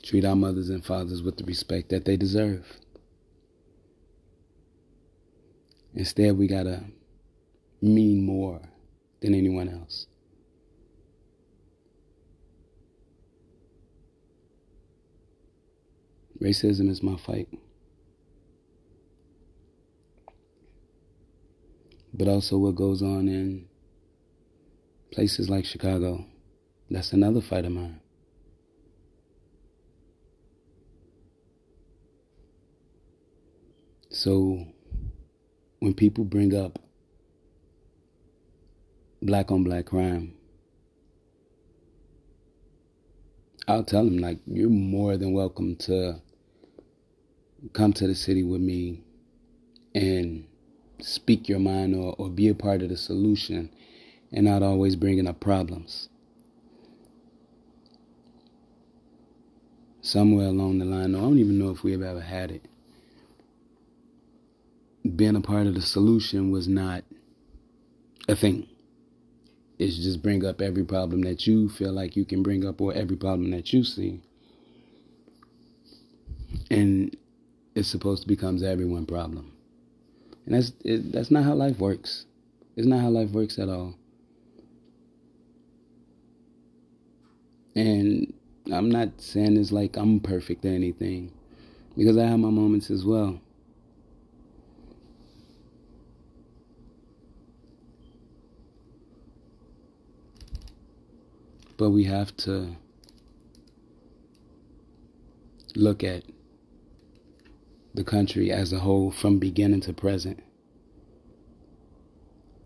Treat 0.03 0.25
our 0.25 0.37
mothers 0.37 0.69
and 0.69 0.85
fathers 0.85 1.23
with 1.23 1.39
the 1.39 1.45
respect 1.45 1.89
that 1.89 2.05
they 2.05 2.17
deserve. 2.17 2.65
Instead, 5.95 6.37
we 6.37 6.47
gotta 6.47 6.85
mean 7.81 8.25
more 8.25 8.61
than 9.21 9.35
anyone 9.35 9.69
else. 9.69 10.07
Racism 16.39 16.91
is 16.91 17.03
my 17.03 17.17
fight. 17.17 17.49
But 22.13 22.29
also 22.29 22.59
what 22.59 22.75
goes 22.75 23.01
on 23.01 23.29
in 23.29 23.69
places 25.17 25.49
like 25.49 25.65
Chicago. 25.65 26.27
That's 26.91 27.15
another 27.15 27.41
fight 27.41 27.65
of 27.65 27.73
mine. 27.73 28.01
So 34.11 34.67
when 35.79 35.95
people 35.95 36.25
bring 36.25 36.55
up 36.55 36.79
black 39.23 39.51
on 39.51 39.65
black 39.65 39.87
crime, 39.87 40.35
I'll 43.67 43.85
tell 43.85 44.05
them 44.05 44.19
like 44.19 44.41
you're 44.45 44.69
more 44.69 45.17
than 45.17 45.33
welcome 45.33 45.77
to 45.77 46.21
come 47.73 47.95
to 47.95 48.07
the 48.07 48.15
city 48.15 48.43
with 48.43 48.61
me 48.61 49.01
and 49.95 50.47
speak 51.01 51.49
your 51.49 51.59
mind 51.59 51.95
or, 51.95 52.15
or 52.19 52.29
be 52.29 52.49
a 52.49 52.55
part 52.55 52.83
of 52.83 52.91
the 52.91 52.99
solution 52.99 53.71
and 54.33 54.45
not 54.45 54.63
always 54.63 54.97
bringing 54.97 55.27
up 55.27 55.41
problems. 55.41 56.09
Somewhere 60.01 60.47
along 60.47 60.79
the 60.79 60.85
line, 60.85 61.15
I 61.15 61.21
don't 61.21 61.39
even 61.39 61.59
know 61.59 61.71
if 61.71 61.83
we've 61.83 62.03
ever 62.03 62.21
had 62.21 62.51
it. 62.51 62.67
Being 65.17 65.37
a 65.37 65.41
part 65.41 65.67
of 65.67 65.75
the 65.75 65.83
solution 65.83 66.51
was 66.51 66.69
not 66.69 67.05
a 68.29 68.37
thing. 68.37 68.69
It's 69.79 69.97
just 69.97 70.23
bring 70.23 70.45
up 70.45 70.61
every 70.63 70.85
problem 70.85 71.23
that 71.23 71.47
you 71.47 71.69
feel 71.69 71.93
like 71.93 72.17
you 72.17 72.25
can 72.25 72.43
bring 72.43 72.65
up 72.65 72.81
or 72.81 72.93
every 72.95 73.17
problem 73.17 73.51
that 73.51 73.73
you 73.73 73.85
see. 73.85 74.21
And 76.71 77.17
it's 77.75 77.89
supposed 77.89 78.23
to 78.23 78.29
become 78.29 78.63
everyone 78.65 79.07
problem. 79.07 79.53
And 80.47 80.55
that's 80.55 80.73
it, 80.85 81.13
that's 81.13 81.31
not 81.31 81.45
how 81.45 81.55
life 81.55 81.79
works. 81.79 82.25
It's 82.77 82.87
not 82.87 83.01
how 83.01 83.11
life 83.11 83.31
works 83.31 83.59
at 83.59 83.69
all. 83.69 83.95
And 87.77 88.33
I'm 88.73 88.91
not 88.91 89.21
saying 89.21 89.59
it's 89.59 89.71
like 89.71 89.99
I'm 89.99 90.19
perfect 90.19 90.65
or 90.65 90.69
anything, 90.69 91.31
because 91.97 92.17
I 92.17 92.25
have 92.25 92.39
my 92.39 92.49
moments 92.49 92.91
as 92.91 93.05
well. 93.05 93.39
But 101.77 101.91
we 101.91 102.05
have 102.05 102.35
to 102.39 102.75
look 105.75 106.03
at 106.03 106.25
the 107.93 108.05
country 108.05 108.51
as 108.51 108.73
a 108.73 108.79
whole 108.79 109.11
from 109.11 109.39
beginning 109.39 109.83
to 109.83 109.93
present 109.93 110.43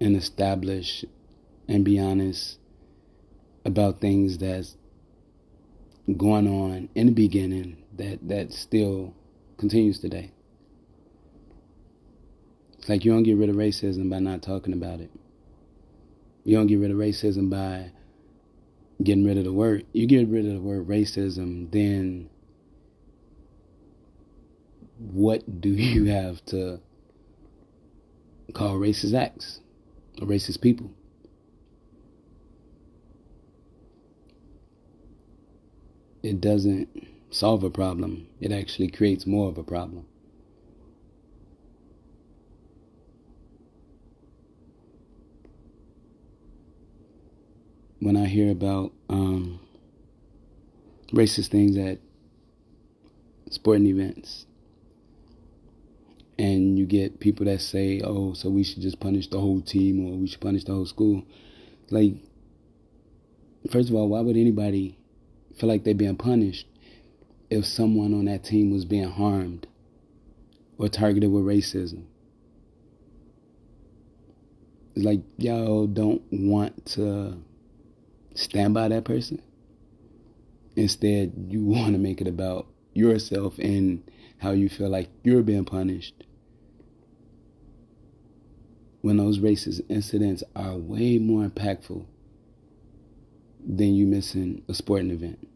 and 0.01 0.17
establish 0.17 1.05
and 1.67 1.85
be 1.85 1.99
honest 1.99 2.59
about 3.65 4.01
things 4.01 4.39
that's 4.39 4.77
going 6.17 6.49
on 6.49 6.89
in 6.95 7.07
the 7.07 7.13
beginning 7.13 7.83
that 7.97 8.19
that 8.29 8.53
still 8.53 9.15
continues 9.59 10.01
today. 10.01 10.33
It's 12.79 12.89
like 12.89 13.05
you 13.05 13.13
don't 13.13 13.25
get 13.25 13.37
rid 13.37 13.51
of 13.51 13.57
racism 13.57 14.09
by 14.09 14.21
not 14.21 14.43
talking 14.43 14.73
about 14.73 15.01
it. 15.01 15.11
You 16.45 16.57
don't 16.57 16.67
get 16.67 16.79
rid 16.79 16.91
of 16.91 16.97
racism 16.97 17.51
by 17.51 17.93
getting 19.03 19.25
rid 19.25 19.39
of 19.39 19.45
the 19.45 19.53
word. 19.53 19.87
You 19.93 20.07
get 20.07 20.29
rid 20.29 20.47
of 20.47 20.55
the 20.55 20.61
word 20.61 20.89
racism, 20.89 21.71
then 21.71 22.31
what 24.99 25.61
do 25.61 25.69
you 25.71 26.07
have 26.07 26.45
to 26.47 26.81
call 28.55 28.77
racist 28.77 29.15
acts 29.15 29.61
or 30.21 30.27
racist 30.27 30.61
people? 30.61 30.91
It 36.23 36.41
doesn't 36.41 36.89
solve 37.31 37.65
a 37.65 37.71
problem, 37.71 38.29
it 38.41 38.53
actually 38.53 38.89
creates 38.89 39.27
more 39.27 39.49
of 39.49 39.57
a 39.57 39.63
problem. 39.63 40.07
When 48.01 48.17
I 48.17 48.27
hear 48.27 48.51
about 48.51 48.93
um, 49.09 49.61
racist 51.13 51.49
things 51.49 51.77
at 51.77 51.99
sporting 53.51 53.87
events, 53.87 54.47
and 56.39 56.79
you 56.79 56.87
get 56.87 57.21
people 57.21 57.45
that 57.47 57.61
say, 57.61 58.01
"Oh, 58.03 58.33
so 58.33 58.49
we 58.49 58.65
should 58.65 58.83
just 58.83 59.01
punish 59.01 59.29
the 59.29 59.39
whole 59.39 59.61
team 59.61 60.07
or 60.07 60.17
we 60.17 60.27
should 60.27 60.41
punish 60.41 60.65
the 60.65 60.73
whole 60.73 60.87
school." 60.87 61.23
Like, 61.91 62.15
first 63.71 63.91
of 63.91 63.95
all, 63.95 64.09
why 64.09 64.21
would 64.21 64.37
anybody 64.37 64.97
feel 65.57 65.69
like 65.69 65.85
they're 65.85 65.95
being 65.95 66.17
punished 66.17 66.67
if 67.51 67.67
someone 67.67 68.15
on 68.15 68.27
that 68.27 68.45
team 68.45 68.71
was 68.71 68.85
being 68.85 69.11
harmed 69.11 69.67
or 70.79 70.89
targeted 70.89 71.31
with 71.31 71.45
racism? 71.45 72.05
It's 74.95 75.05
like 75.05 75.21
y'all 75.37 75.87
don't 75.87 76.23
want 76.31 76.87
to 76.87 77.39
stand 78.35 78.75
by 78.75 78.89
that 78.89 79.05
person. 79.05 79.43
Instead, 80.77 81.33
you 81.49 81.65
want 81.65 81.93
to 81.93 81.99
make 81.99 82.21
it 82.21 82.29
about 82.29 82.67
yourself 82.95 83.59
and 83.59 84.03
how 84.39 84.51
you 84.51 84.69
feel 84.69 84.89
like 84.89 85.09
you're 85.23 85.43
being 85.43 85.65
punished 85.65 86.25
when 89.03 89.17
those 89.17 89.39
racist 89.39 89.81
incidents 89.89 90.43
are 90.55 90.77
way 90.77 91.19
more 91.19 91.47
impactful 91.47 92.05
than 93.67 93.95
you're 93.95 94.09
missing 94.09 94.63
a 94.69 94.75
sporting 94.75 95.11
event. 95.11 95.47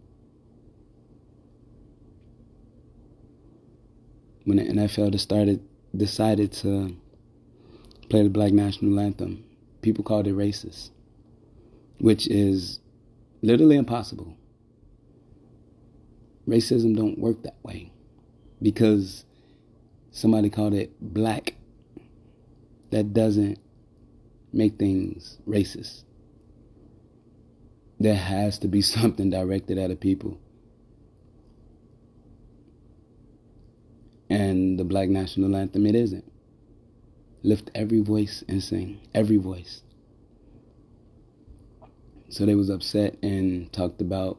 When 4.44 4.58
the 4.58 4.64
NFL 4.64 5.18
started, 5.18 5.62
decided 5.96 6.52
to 6.52 6.96
play 8.10 8.22
the 8.22 8.28
black 8.28 8.52
national 8.52 9.00
anthem, 9.00 9.44
people 9.80 10.04
called 10.04 10.26
it 10.26 10.34
racist, 10.34 10.90
which 11.98 12.26
is 12.28 12.80
literally 13.42 13.76
impossible. 13.76 14.36
Racism 16.46 16.94
don't 16.94 17.18
work 17.18 17.42
that 17.42 17.56
way 17.62 17.90
because 18.60 19.24
somebody 20.10 20.50
called 20.50 20.74
it 20.74 20.92
black 21.00 21.54
that 22.90 23.12
doesn't 23.12 23.58
make 24.52 24.78
things 24.78 25.38
racist. 25.48 26.04
There 28.04 28.14
has 28.14 28.58
to 28.58 28.68
be 28.68 28.82
something 28.96 29.30
directed 29.30 29.78
at 29.78 29.90
a 29.90 29.96
people. 29.96 30.38
And 34.28 34.78
the 34.78 34.84
Black 34.84 35.08
National 35.08 35.56
Anthem, 35.56 35.86
it 35.86 35.94
isn't. 35.94 36.30
Lift 37.42 37.70
every 37.74 38.02
voice 38.02 38.44
and 38.46 38.62
sing. 38.62 39.00
Every 39.14 39.38
voice. 39.38 39.80
So 42.28 42.44
they 42.44 42.54
was 42.54 42.68
upset 42.68 43.16
and 43.22 43.72
talked 43.72 44.02
about 44.02 44.38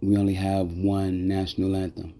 we 0.00 0.16
only 0.16 0.34
have 0.34 0.68
one 0.74 1.26
national 1.26 1.74
anthem 1.74 2.14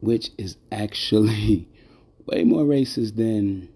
which 0.00 0.30
is 0.36 0.56
actually 0.72 1.68
way 2.26 2.42
more 2.42 2.64
racist 2.64 3.14
than 3.14 3.68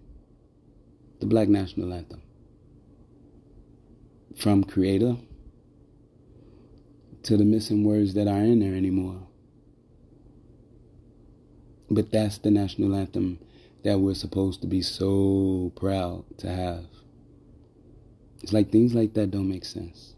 the 1.21 1.25
black 1.25 1.47
national 1.47 1.93
anthem. 1.93 2.22
From 4.35 4.63
creator 4.63 5.17
to 7.23 7.37
the 7.37 7.45
missing 7.45 7.83
words 7.83 8.13
that 8.15 8.27
aren't 8.27 8.49
in 8.49 8.59
there 8.59 8.75
anymore. 8.75 9.27
But 11.89 12.11
that's 12.11 12.37
the 12.39 12.51
national 12.51 12.95
anthem 12.95 13.39
that 13.83 13.99
we're 13.99 14.13
supposed 14.13 14.61
to 14.61 14.67
be 14.67 14.81
so 14.81 15.71
proud 15.75 16.25
to 16.39 16.49
have. 16.49 16.85
It's 18.41 18.51
like 18.51 18.71
things 18.71 18.93
like 18.93 19.13
that 19.13 19.31
don't 19.31 19.49
make 19.49 19.65
sense. 19.65 20.15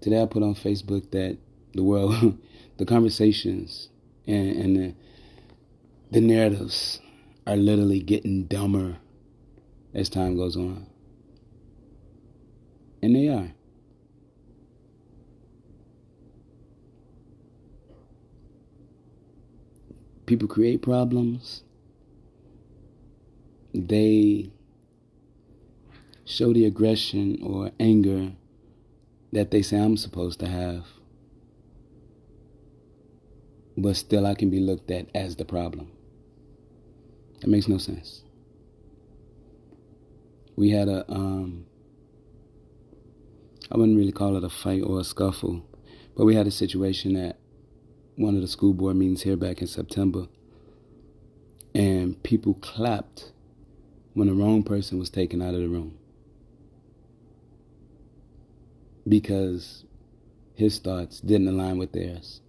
Today 0.00 0.22
I 0.22 0.26
put 0.26 0.42
on 0.42 0.54
Facebook 0.54 1.10
that 1.12 1.38
the 1.74 1.82
world, 1.82 2.38
the 2.78 2.84
conversations 2.84 3.88
and, 4.26 4.56
and 4.56 4.76
the, 4.76 4.94
the 6.10 6.20
narratives 6.20 7.00
are 7.46 7.56
literally 7.56 8.00
getting 8.00 8.44
dumber 8.44 8.98
as 9.94 10.08
time 10.08 10.36
goes 10.36 10.56
on. 10.56 10.89
And 13.02 13.16
they 13.16 13.28
are. 13.28 13.52
people 20.30 20.46
create 20.46 20.80
problems, 20.80 21.64
they 23.74 24.48
show 26.24 26.52
the 26.52 26.64
aggression 26.64 27.36
or 27.42 27.72
anger 27.80 28.30
that 29.32 29.50
they 29.50 29.60
say 29.60 29.76
I'm 29.76 29.96
supposed 29.96 30.38
to 30.38 30.46
have, 30.46 30.86
but 33.76 33.96
still 33.96 34.24
I 34.24 34.36
can 34.36 34.50
be 34.50 34.60
looked 34.60 34.92
at 34.92 35.08
as 35.16 35.34
the 35.34 35.44
problem. 35.44 35.90
That 37.40 37.48
makes 37.48 37.66
no 37.66 37.78
sense. 37.78 38.22
We 40.54 40.70
had 40.70 40.88
a, 40.88 41.10
um, 41.10 41.66
I 43.70 43.76
wouldn't 43.76 43.96
really 43.96 44.12
call 44.12 44.36
it 44.36 44.44
a 44.44 44.50
fight 44.50 44.82
or 44.82 44.98
a 44.98 45.04
scuffle, 45.04 45.64
but 46.16 46.24
we 46.24 46.34
had 46.34 46.46
a 46.46 46.50
situation 46.50 47.16
at 47.16 47.38
one 48.16 48.34
of 48.34 48.40
the 48.40 48.48
school 48.48 48.74
board 48.74 48.96
meetings 48.96 49.22
here 49.22 49.36
back 49.36 49.60
in 49.60 49.66
September, 49.68 50.26
and 51.74 52.20
people 52.22 52.54
clapped 52.54 53.32
when 54.14 54.26
the 54.26 54.34
wrong 54.34 54.62
person 54.64 54.98
was 54.98 55.08
taken 55.08 55.40
out 55.40 55.54
of 55.54 55.60
the 55.60 55.68
room 55.68 55.96
because 59.08 59.84
his 60.54 60.78
thoughts 60.78 61.20
didn't 61.20 61.48
align 61.48 61.78
with 61.78 61.92
theirs. 61.92 62.40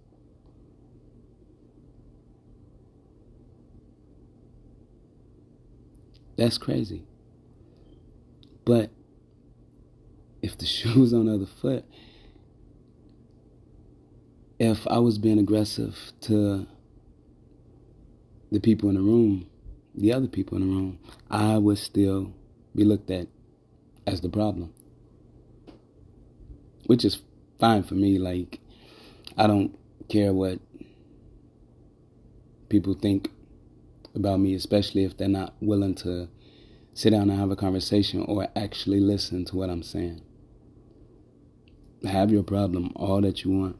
That's 6.36 6.58
crazy. 6.58 7.04
But 8.64 8.90
if 10.42 10.58
the 10.58 10.66
shoe's 10.66 11.14
on 11.14 11.26
the 11.26 11.34
other 11.34 11.46
foot, 11.46 11.84
if 14.58 14.86
I 14.86 14.98
was 14.98 15.18
being 15.18 15.38
aggressive 15.38 16.12
to 16.22 16.66
the 18.50 18.60
people 18.60 18.88
in 18.90 18.96
the 18.96 19.00
room, 19.00 19.46
the 19.94 20.12
other 20.12 20.28
people 20.28 20.58
in 20.58 20.68
the 20.68 20.74
room, 20.74 20.98
I 21.30 21.58
would 21.58 21.78
still 21.78 22.32
be 22.74 22.84
looked 22.84 23.10
at 23.10 23.28
as 24.06 24.20
the 24.20 24.28
problem. 24.28 24.72
Which 26.86 27.04
is 27.04 27.22
fine 27.58 27.82
for 27.82 27.94
me. 27.94 28.18
Like, 28.18 28.60
I 29.36 29.46
don't 29.46 29.76
care 30.08 30.32
what 30.32 30.58
people 32.68 32.94
think 32.94 33.30
about 34.14 34.40
me, 34.40 34.54
especially 34.54 35.04
if 35.04 35.16
they're 35.16 35.28
not 35.28 35.54
willing 35.60 35.94
to 35.96 36.28
sit 36.94 37.10
down 37.10 37.30
and 37.30 37.38
have 37.38 37.50
a 37.50 37.56
conversation 37.56 38.22
or 38.22 38.48
actually 38.54 39.00
listen 39.00 39.44
to 39.46 39.56
what 39.56 39.70
I'm 39.70 39.82
saying. 39.82 40.20
Have 42.04 42.30
your 42.32 42.42
problem 42.42 42.92
all 42.96 43.20
that 43.20 43.44
you 43.44 43.50
want 43.50 43.76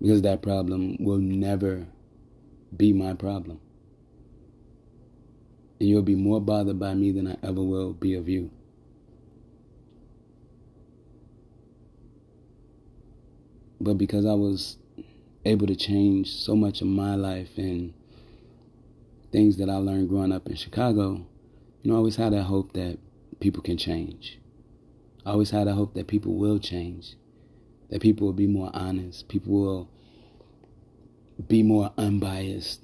because 0.00 0.22
that 0.22 0.42
problem 0.42 0.96
will 1.00 1.18
never 1.18 1.86
be 2.76 2.92
my 2.92 3.14
problem. 3.14 3.60
And 5.80 5.88
you'll 5.88 6.02
be 6.02 6.14
more 6.14 6.40
bothered 6.40 6.78
by 6.78 6.94
me 6.94 7.12
than 7.12 7.28
I 7.28 7.36
ever 7.42 7.62
will 7.62 7.92
be 7.92 8.14
of 8.14 8.28
you. 8.28 8.50
But 13.80 13.94
because 13.94 14.26
I 14.26 14.34
was 14.34 14.76
able 15.44 15.66
to 15.66 15.76
change 15.76 16.34
so 16.34 16.56
much 16.56 16.80
of 16.80 16.88
my 16.88 17.14
life 17.14 17.56
and 17.58 17.94
things 19.30 19.56
that 19.58 19.70
I 19.70 19.76
learned 19.76 20.08
growing 20.08 20.32
up 20.32 20.48
in 20.48 20.56
Chicago, 20.56 21.26
you 21.82 21.90
know, 21.90 21.94
I 21.94 21.98
always 21.98 22.16
had 22.16 22.32
that 22.32 22.44
hope 22.44 22.72
that 22.72 22.98
people 23.40 23.62
can 23.62 23.76
change. 23.76 24.38
I 25.28 25.32
always 25.32 25.50
had 25.50 25.68
a 25.68 25.74
hope 25.74 25.92
that 25.92 26.06
people 26.06 26.36
will 26.36 26.58
change, 26.58 27.14
that 27.90 28.00
people 28.00 28.26
will 28.26 28.32
be 28.32 28.46
more 28.46 28.70
honest, 28.72 29.28
people 29.28 29.52
will 29.52 29.90
be 31.46 31.62
more 31.62 31.92
unbiased 31.98 32.80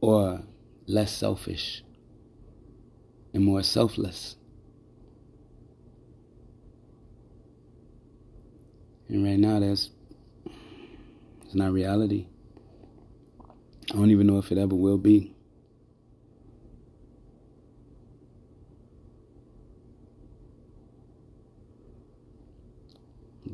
or 0.00 0.40
less 0.86 1.14
selfish 1.14 1.84
and 3.34 3.44
more 3.44 3.62
selfless. 3.62 4.36
And 9.08 9.22
right 9.22 9.38
now, 9.38 9.60
that's 9.60 9.90
it's 11.44 11.54
not 11.54 11.72
reality. 11.72 12.26
I 13.92 13.96
don't 13.96 14.10
even 14.10 14.26
know 14.26 14.38
if 14.38 14.50
it 14.50 14.56
ever 14.56 14.74
will 14.74 14.96
be. 14.96 15.31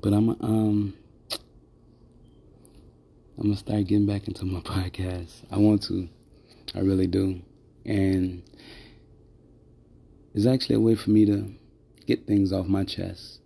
But 0.01 0.13
I'm 0.13 0.31
um 0.41 0.95
I'm 3.37 3.45
gonna 3.45 3.57
start 3.57 3.87
getting 3.87 4.07
back 4.07 4.29
into 4.29 4.45
my 4.45 4.61
podcast. 4.61 5.43
I 5.51 5.59
want 5.59 5.83
to. 5.85 6.09
I 6.75 6.81
really 6.81 7.07
do. 7.07 7.43
And 7.85 8.43
it's 10.35 10.47
actually 10.47 10.77
a 10.77 10.81
way 10.81 10.95
for 10.95 11.11
me 11.11 11.25
to 11.27 11.53
get 12.07 12.27
things 12.27 12.53
off 12.53 12.67
my 12.67 12.85
chest. 12.85 13.41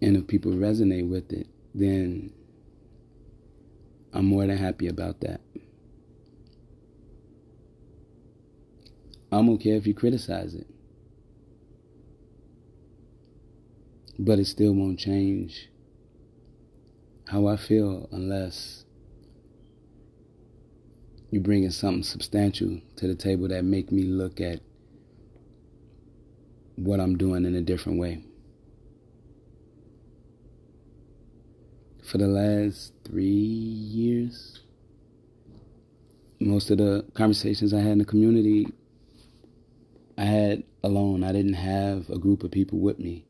And 0.00 0.16
if 0.16 0.26
people 0.28 0.52
resonate 0.52 1.08
with 1.08 1.32
it, 1.32 1.48
then 1.74 2.32
I'm 4.12 4.26
more 4.26 4.46
than 4.46 4.56
happy 4.56 4.86
about 4.86 5.20
that. 5.20 5.40
I'm 9.32 9.50
okay 9.50 9.70
if 9.70 9.86
you 9.86 9.94
criticize 9.94 10.54
it. 10.54 10.66
But 14.18 14.38
it 14.38 14.46
still 14.46 14.72
won't 14.72 14.98
change 14.98 15.68
how 17.28 17.46
I 17.46 17.56
feel 17.56 18.08
unless 18.10 18.84
you're 21.30 21.42
bringing 21.42 21.70
something 21.70 22.02
substantial 22.02 22.80
to 22.96 23.06
the 23.06 23.14
table 23.14 23.48
that 23.48 23.64
make 23.64 23.92
me 23.92 24.04
look 24.04 24.40
at 24.40 24.60
what 26.76 27.00
I'm 27.00 27.16
doing 27.18 27.44
in 27.44 27.54
a 27.54 27.60
different 27.60 27.98
way. 27.98 28.22
For 32.02 32.16
the 32.16 32.26
last 32.26 32.94
three 33.04 33.26
years, 33.26 34.60
most 36.40 36.70
of 36.70 36.78
the 36.78 37.04
conversations 37.12 37.74
I 37.74 37.80
had 37.80 37.92
in 37.92 37.98
the 37.98 38.04
community, 38.06 38.68
I 40.16 40.24
had 40.24 40.62
alone. 40.82 41.22
I 41.22 41.32
didn't 41.32 41.54
have 41.54 42.08
a 42.08 42.18
group 42.18 42.42
of 42.42 42.50
people 42.50 42.78
with 42.78 42.98
me. 42.98 43.27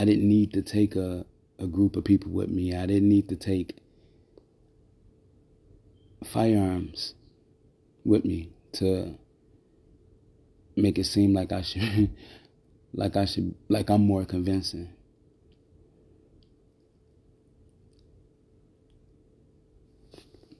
I 0.00 0.06
didn't 0.06 0.26
need 0.26 0.54
to 0.54 0.62
take 0.62 0.96
a, 0.96 1.26
a 1.58 1.66
group 1.66 1.94
of 1.94 2.04
people 2.04 2.32
with 2.32 2.48
me. 2.48 2.74
I 2.74 2.86
didn't 2.86 3.10
need 3.10 3.28
to 3.28 3.36
take 3.36 3.76
firearms 6.24 7.12
with 8.02 8.24
me 8.24 8.48
to 8.72 9.18
make 10.74 10.98
it 10.98 11.04
seem 11.04 11.34
like 11.34 11.52
I 11.52 11.60
should 11.60 12.16
like 12.94 13.14
I 13.14 13.26
should 13.26 13.54
like 13.68 13.90
I'm 13.90 14.06
more 14.06 14.24
convincing. 14.24 14.88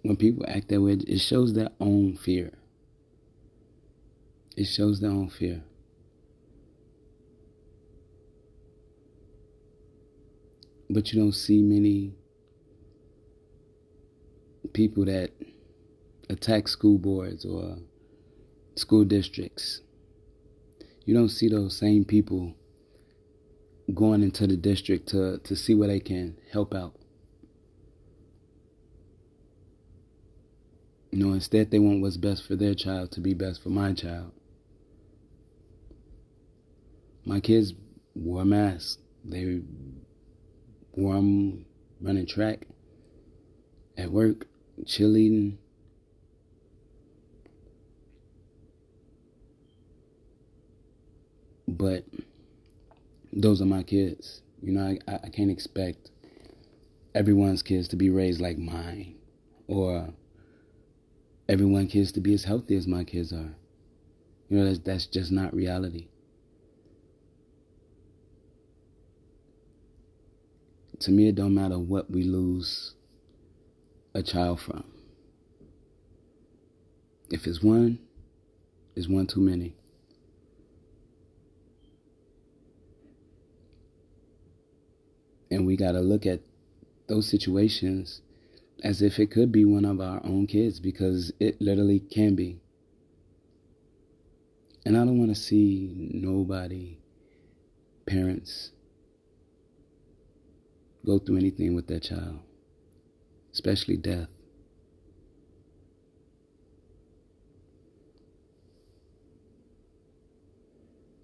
When 0.02 0.16
people 0.16 0.44
act 0.46 0.68
that 0.68 0.82
way, 0.82 0.98
it 1.08 1.18
shows 1.18 1.54
their 1.54 1.70
own 1.80 2.18
fear. 2.18 2.52
It 4.54 4.66
shows 4.66 5.00
their 5.00 5.10
own 5.10 5.30
fear. 5.30 5.62
But 10.92 11.12
you 11.12 11.20
don't 11.20 11.32
see 11.32 11.62
many 11.62 12.14
people 14.72 15.04
that 15.04 15.30
attack 16.28 16.66
school 16.66 16.98
boards 16.98 17.44
or 17.44 17.78
school 18.74 19.04
districts. 19.04 19.82
You 21.04 21.14
don't 21.14 21.28
see 21.28 21.48
those 21.48 21.78
same 21.78 22.04
people 22.04 22.54
going 23.94 24.24
into 24.24 24.48
the 24.48 24.56
district 24.56 25.08
to, 25.10 25.38
to 25.38 25.54
see 25.54 25.76
where 25.76 25.88
they 25.88 26.00
can 26.00 26.36
help 26.52 26.74
out. 26.74 26.96
You 31.12 31.24
know, 31.24 31.32
instead 31.34 31.70
they 31.70 31.78
want 31.78 32.02
what's 32.02 32.16
best 32.16 32.44
for 32.44 32.56
their 32.56 32.74
child 32.74 33.12
to 33.12 33.20
be 33.20 33.32
best 33.34 33.62
for 33.62 33.68
my 33.68 33.92
child. 33.92 34.32
My 37.24 37.38
kids 37.38 37.74
wore 38.16 38.44
masks. 38.44 38.98
They 39.24 39.60
where 41.00 41.16
I'm 41.16 41.64
running 42.00 42.26
track, 42.26 42.66
at 43.96 44.10
work, 44.10 44.46
cheerleading. 44.84 45.56
But 51.66 52.04
those 53.32 53.62
are 53.62 53.66
my 53.66 53.82
kids. 53.82 54.42
You 54.62 54.72
know, 54.72 54.98
I, 55.08 55.14
I 55.24 55.28
can't 55.30 55.50
expect 55.50 56.10
everyone's 57.14 57.62
kids 57.62 57.88
to 57.88 57.96
be 57.96 58.10
raised 58.10 58.40
like 58.40 58.58
mine 58.58 59.14
or 59.68 60.10
everyone's 61.48 61.92
kids 61.92 62.12
to 62.12 62.20
be 62.20 62.34
as 62.34 62.44
healthy 62.44 62.76
as 62.76 62.86
my 62.86 63.04
kids 63.04 63.32
are. 63.32 63.54
You 64.48 64.58
know, 64.58 64.64
that's, 64.66 64.80
that's 64.80 65.06
just 65.06 65.32
not 65.32 65.54
reality. 65.54 66.08
To 71.00 71.10
me, 71.10 71.28
it 71.28 71.34
don't 71.34 71.54
matter 71.54 71.78
what 71.78 72.10
we 72.10 72.22
lose 72.22 72.94
a 74.14 74.22
child 74.22 74.60
from. 74.60 74.84
If 77.30 77.46
it's 77.46 77.62
one, 77.62 77.98
it's 78.94 79.08
one 79.08 79.26
too 79.26 79.40
many. 79.40 79.74
And 85.50 85.66
we 85.66 85.76
got 85.76 85.92
to 85.92 86.00
look 86.00 86.26
at 86.26 86.40
those 87.08 87.28
situations 87.28 88.20
as 88.84 89.02
if 89.02 89.18
it 89.18 89.30
could 89.30 89.50
be 89.50 89.64
one 89.64 89.84
of 89.84 90.00
our 90.00 90.20
own 90.24 90.46
kids 90.46 90.80
because 90.80 91.32
it 91.40 91.60
literally 91.60 92.00
can 92.00 92.34
be. 92.34 92.60
And 94.84 94.96
I 94.96 95.00
don't 95.00 95.18
want 95.18 95.30
to 95.30 95.40
see 95.40 96.10
nobody, 96.12 96.98
parents, 98.06 98.70
go 101.10 101.18
through 101.18 101.38
anything 101.38 101.74
with 101.74 101.88
their 101.88 101.98
child, 101.98 102.38
especially 103.52 103.96
death. 103.96 104.28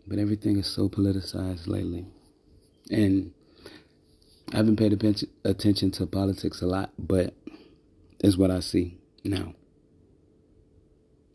But 0.09 0.19
everything 0.19 0.59
is 0.59 0.67
so 0.67 0.89
politicized 0.89 1.69
lately. 1.69 2.07
And 2.91 3.33
I 4.53 4.57
haven't 4.57 4.77
paid 4.77 4.93
attention 5.45 5.91
to 5.93 6.07
politics 6.07 6.63
a 6.63 6.67
lot, 6.67 6.91
but 6.99 7.35
it's 8.21 8.37
what 8.37 8.51
I 8.51 8.61
see 8.61 8.99
now. 9.25 9.55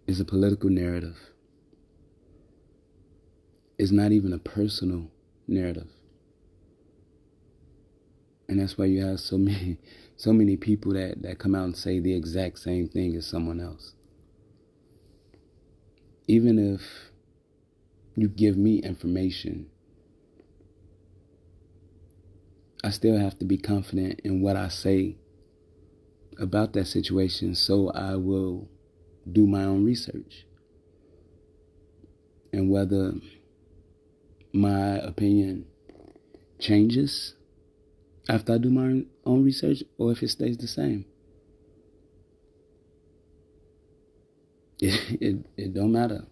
It's 0.08 0.20
a 0.20 0.26
political 0.26 0.70
narrative. 0.70 1.18
It's 3.78 3.92
not 3.92 4.12
even 4.12 4.34
a 4.34 4.40
personal 4.40 5.10
narrative. 5.48 5.88
And 8.52 8.60
that's 8.60 8.78
why 8.78 8.84
you 8.86 9.02
have 9.06 9.22
so 9.22 9.38
many 9.40 9.78
so 10.18 10.34
many 10.34 10.58
people 10.58 10.94
that, 10.94 11.22
that 11.24 11.40
come 11.40 11.56
out 11.56 11.64
and 11.64 11.76
say 11.76 12.00
the 12.00 12.14
exact 12.14 12.60
same 12.60 12.88
thing 12.88 13.16
as 13.16 13.26
someone 13.26 13.60
else. 13.60 13.94
Even 16.28 16.60
if 16.60 17.12
you 18.16 18.28
give 18.28 18.58
me 18.58 18.84
information 18.84 19.68
I 22.84 22.90
still 22.90 23.18
have 23.18 23.38
to 23.40 23.46
be 23.46 23.58
confident 23.58 24.22
in 24.24 24.42
what 24.42 24.56
I 24.56 24.68
say 24.68 25.18
about 26.40 26.74
that 26.74 26.88
situation, 26.88 27.54
so 27.54 27.90
I 27.92 28.16
will 28.16 28.68
do 29.32 29.46
my 29.46 29.64
own 29.64 29.86
research. 29.86 30.48
And 32.52 32.72
whether 32.72 33.14
my 34.52 34.98
opinion 34.98 35.68
changes 36.60 37.36
after 38.32 38.54
I 38.54 38.58
do 38.60 38.70
my 38.70 39.04
own 39.26 39.44
research 39.44 39.84
or 39.98 40.14
if 40.14 40.24
it 40.24 40.30
stays 40.30 40.58
the 40.58 40.68
same. 40.68 41.06
It, 44.84 45.22
it, 45.22 45.46
it 45.58 45.74
don't 45.76 45.92
matter. 45.92 46.26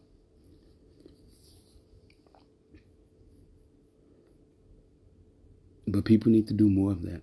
But 5.87 6.05
people 6.05 6.31
need 6.31 6.47
to 6.47 6.55
do 6.55 6.67
more 6.67 6.91
of 6.91 7.03
that. 7.03 7.21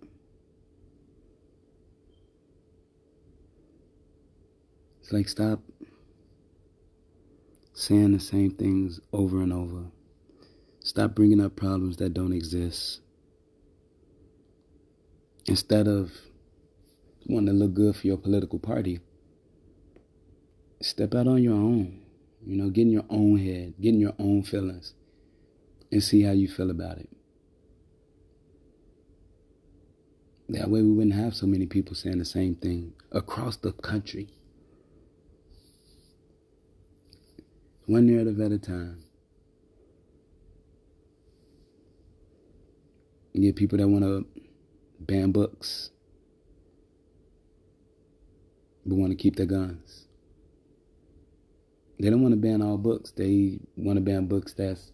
It's 5.01 5.13
like 5.13 5.29
stop 5.29 5.61
saying 7.75 8.13
the 8.13 8.21
same 8.21 8.53
things 8.53 9.01
over 9.13 9.41
and 9.41 9.53
over. 9.53 9.87
Stop 10.85 11.17
bringing 11.17 11.41
up 11.41 11.57
problems 11.57 11.97
that 11.97 12.15
don't 12.15 12.33
exist. 12.33 13.01
Instead 15.49 15.87
of 15.87 16.13
wanting 17.27 17.47
to 17.47 17.53
look 17.53 17.75
good 17.75 17.95
for 17.97 18.07
your 18.07 18.17
political 18.17 18.59
party, 18.59 19.01
step 20.81 21.15
out 21.15 21.29
on 21.29 21.43
your 21.43 21.55
own. 21.55 22.03
You 22.45 22.57
know, 22.57 22.71
get 22.71 22.83
in 22.83 22.93
your 22.93 23.07
own 23.11 23.39
head, 23.39 23.75
get 23.81 23.95
in 23.95 24.01
your 24.01 24.15
own 24.19 24.43
feelings, 24.43 24.95
and 25.91 26.03
see 26.03 26.23
how 26.23 26.33
you 26.33 26.49
feel 26.49 26.71
about 26.71 26.99
it. 26.99 27.09
That 30.49 30.71
way 30.71 30.81
we 30.81 30.93
wouldn't 30.93 31.15
have 31.15 31.35
so 31.35 31.47
many 31.47 31.67
people 31.67 31.97
saying 31.97 32.19
the 32.19 32.25
same 32.25 32.55
thing 32.55 32.93
across 33.11 33.57
the 33.57 33.73
country. 33.73 34.29
One 37.87 38.07
narrative 38.07 38.41
at 38.41 38.53
a 38.53 38.59
time. 38.59 39.03
You 43.33 43.43
get 43.43 43.57
people 43.57 43.79
that 43.79 43.89
want 43.89 44.05
to 44.05 44.27
ban 45.01 45.33
books, 45.33 45.91
but 48.85 48.97
want 48.97 49.11
to 49.13 49.17
keep 49.17 49.37
their 49.37 49.47
guns. 49.47 50.07
They 51.99 52.11
don't 52.11 52.23
want 52.23 52.33
to 52.33 52.41
ban 52.41 52.63
all 52.63 52.79
books. 52.79 53.11
They 53.11 53.61
want 53.77 53.97
to 53.97 54.03
ban 54.03 54.27
books 54.27 54.53
that's 54.53 54.93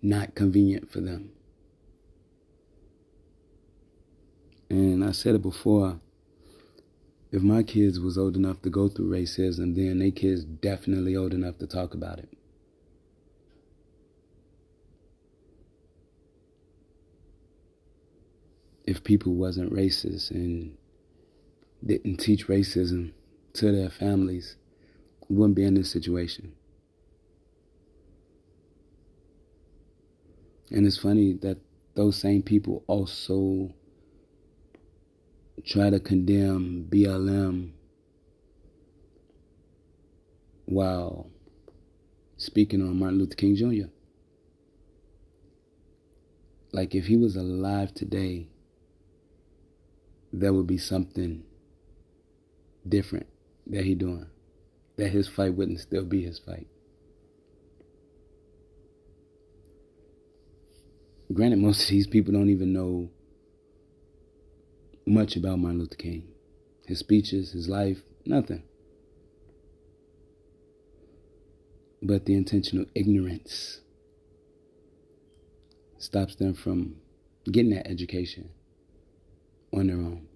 not 0.00 0.34
convenient 0.34 0.90
for 0.90 1.00
them. 1.00 1.30
And 4.70 5.04
I 5.04 5.12
said 5.12 5.34
it 5.34 5.42
before. 5.42 6.00
If 7.32 7.42
my 7.42 7.64
kids 7.64 7.98
was 7.98 8.16
old 8.16 8.36
enough 8.36 8.62
to 8.62 8.70
go 8.70 8.88
through 8.88 9.10
racism, 9.10 9.74
then 9.74 9.98
they 9.98 10.12
kids 10.12 10.44
definitely 10.44 11.16
old 11.16 11.34
enough 11.34 11.58
to 11.58 11.66
talk 11.66 11.92
about 11.92 12.20
it. 12.20 12.28
If 18.84 19.02
people 19.02 19.34
wasn't 19.34 19.72
racist 19.72 20.30
and 20.30 20.76
didn't 21.84 22.18
teach 22.18 22.48
racism 22.48 23.12
to 23.54 23.72
their 23.72 23.90
families, 23.90 24.56
we 25.28 25.36
wouldn't 25.36 25.56
be 25.56 25.64
in 25.64 25.74
this 25.74 25.90
situation. 25.90 26.52
And 30.70 30.86
it's 30.86 30.98
funny 30.98 31.34
that 31.42 31.58
those 31.94 32.16
same 32.16 32.42
people 32.42 32.82
also 32.86 33.72
try 35.64 35.88
to 35.88 36.00
condemn 36.00 36.86
BLM 36.90 37.72
while 40.66 41.30
speaking 42.36 42.82
on 42.82 42.98
Martin 42.98 43.18
Luther 43.18 43.36
King 43.36 43.54
Jr. 43.54 43.88
Like 46.72 46.94
if 46.94 47.06
he 47.06 47.16
was 47.16 47.36
alive 47.36 47.94
today, 47.94 48.48
there 50.36 50.52
would 50.52 50.66
be 50.66 50.78
something 50.78 51.44
different 52.86 53.26
that 53.68 53.84
he 53.84 53.94
doing. 53.94 54.26
That 54.96 55.10
his 55.10 55.28
fight 55.28 55.54
wouldn't 55.54 55.80
still 55.80 56.04
be 56.04 56.24
his 56.24 56.40
fight. 56.40 56.66
Granted, 61.32 61.60
most 61.60 61.84
of 61.84 61.88
these 61.88 62.06
people 62.06 62.32
don't 62.32 62.50
even 62.50 62.72
know 62.72 63.10
much 65.06 65.36
about 65.36 65.58
Martin 65.58 65.80
Luther 65.80 65.96
King. 65.96 66.28
His 66.86 66.98
speeches, 66.98 67.52
his 67.52 67.68
life, 67.68 68.02
nothing. 68.26 68.62
But 72.02 72.26
the 72.26 72.34
intentional 72.34 72.86
ignorance 72.94 73.80
stops 75.96 76.34
them 76.36 76.54
from 76.54 76.96
getting 77.50 77.70
that 77.70 77.88
education 77.88 78.50
on 79.74 79.88
their 79.88 79.96
own. 79.96 80.26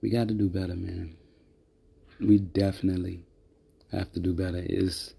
We 0.00 0.10
got 0.10 0.28
to 0.28 0.34
do 0.34 0.48
better, 0.48 0.76
man. 0.76 1.16
We 2.20 2.38
definitely 2.38 3.24
have 3.90 4.12
to 4.12 4.20
do 4.20 4.32
better. 4.32 4.62
Is 4.64 5.14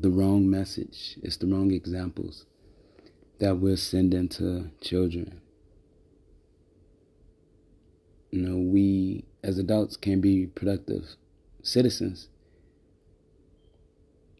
the 0.00 0.10
wrong 0.10 0.48
message. 0.48 1.18
It's 1.22 1.36
the 1.36 1.46
wrong 1.46 1.72
examples 1.72 2.46
that 3.38 3.56
we're 3.56 3.76
sending 3.76 4.28
to 4.28 4.70
children. 4.80 5.40
You 8.30 8.42
know, 8.42 8.56
we 8.56 9.24
as 9.42 9.58
adults 9.58 9.96
can 9.96 10.20
be 10.20 10.46
productive 10.46 11.16
citizens. 11.62 12.29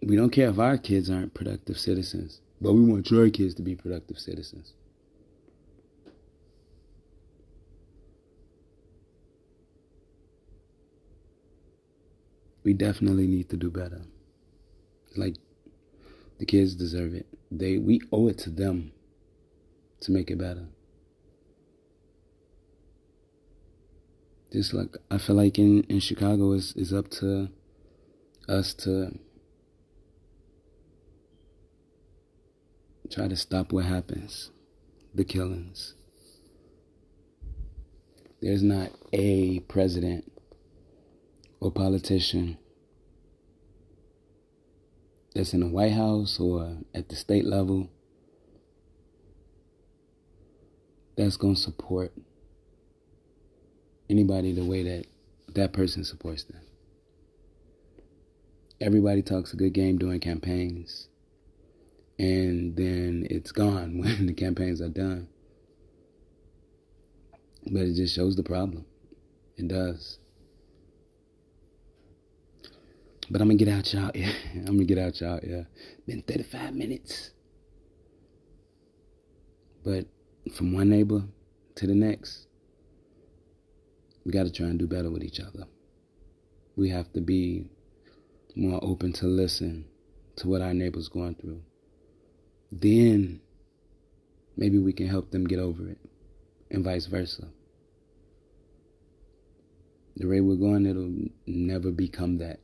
We 0.02 0.16
don't 0.16 0.30
care 0.30 0.48
if 0.48 0.58
our 0.58 0.78
kids 0.78 1.10
aren't 1.10 1.34
productive 1.34 1.78
citizens, 1.78 2.40
but 2.60 2.72
we 2.72 2.84
want 2.84 3.10
your 3.10 3.28
kids 3.30 3.54
to 3.54 3.62
be 3.62 3.74
productive 3.74 4.18
citizens. 4.18 4.72
We 12.62 12.72
definitely 12.74 13.26
need 13.26 13.48
to 13.50 13.56
do 13.56 13.70
better. 13.70 14.02
Like 15.16 15.36
the 16.38 16.46
kids 16.46 16.74
deserve 16.74 17.14
it. 17.14 17.26
They 17.50 17.78
we 17.78 18.00
owe 18.12 18.28
it 18.28 18.38
to 18.38 18.50
them 18.50 18.92
to 20.00 20.12
make 20.12 20.30
it 20.30 20.38
better. 20.38 20.66
Just 24.52 24.74
like 24.74 24.96
I 25.10 25.18
feel 25.18 25.36
like 25.36 25.58
in, 25.58 25.84
in 25.84 26.00
Chicago 26.00 26.52
is 26.52 26.74
is 26.74 26.92
up 26.92 27.08
to 27.10 27.48
us 28.48 28.74
to 28.74 29.18
try 33.10 33.28
to 33.28 33.36
stop 33.36 33.72
what 33.72 33.84
happens, 33.84 34.50
the 35.14 35.24
killings. 35.24 35.94
There's 38.40 38.62
not 38.62 38.90
a 39.12 39.60
president 39.60 40.32
or 41.60 41.70
politician 41.70 42.56
that's 45.34 45.52
in 45.52 45.60
the 45.60 45.68
White 45.68 45.92
House 45.92 46.40
or 46.40 46.78
at 46.94 47.08
the 47.08 47.16
state 47.16 47.44
level 47.44 47.90
that's 51.16 51.36
going 51.36 51.54
to 51.54 51.60
support 51.60 52.12
anybody 54.08 54.52
the 54.52 54.64
way 54.64 54.82
that 54.82 55.06
that 55.54 55.72
person 55.72 56.04
supports 56.04 56.44
them. 56.44 56.62
Everybody 58.80 59.20
talks 59.20 59.52
a 59.52 59.56
good 59.56 59.74
game 59.74 59.98
during 59.98 60.20
campaigns, 60.20 61.08
and 62.20 62.76
then 62.76 63.26
it's 63.30 63.50
gone 63.50 63.98
when 64.02 64.26
the 64.26 64.34
campaigns 64.34 64.82
are 64.82 64.90
done. 64.90 65.26
But 67.64 67.82
it 67.82 67.94
just 67.94 68.14
shows 68.14 68.36
the 68.36 68.42
problem. 68.42 68.84
It 69.56 69.68
does. 69.68 70.18
But 73.30 73.40
I'm 73.40 73.48
gonna 73.48 73.56
get 73.56 73.68
out 73.68 73.92
y'all. 73.92 74.10
Yeah, 74.14 74.32
I'm 74.56 74.76
gonna 74.76 74.84
get 74.84 74.98
out 74.98 75.18
y'all. 75.20 75.40
Yeah, 75.42 75.62
been 76.06 76.22
35 76.22 76.74
minutes. 76.74 77.30
But 79.82 80.06
from 80.54 80.74
one 80.74 80.90
neighbor 80.90 81.22
to 81.76 81.86
the 81.86 81.94
next, 81.94 82.48
we 84.26 84.32
got 84.32 84.44
to 84.44 84.52
try 84.52 84.66
and 84.66 84.78
do 84.78 84.86
better 84.86 85.10
with 85.10 85.22
each 85.22 85.40
other. 85.40 85.64
We 86.76 86.90
have 86.90 87.10
to 87.14 87.22
be 87.22 87.70
more 88.54 88.78
open 88.82 89.14
to 89.14 89.26
listen 89.26 89.86
to 90.36 90.48
what 90.48 90.60
our 90.60 90.74
neighbor's 90.74 91.08
going 91.08 91.36
through. 91.36 91.62
Then 92.72 93.40
maybe 94.56 94.78
we 94.78 94.92
can 94.92 95.08
help 95.08 95.30
them 95.30 95.46
get 95.46 95.58
over 95.58 95.88
it, 95.88 95.98
and 96.70 96.84
vice 96.84 97.06
versa. 97.06 97.48
The 100.16 100.26
way 100.28 100.40
we're 100.40 100.56
going, 100.56 100.86
it'll 100.86 101.30
never 101.46 101.90
become 101.90 102.38
that. 102.38 102.60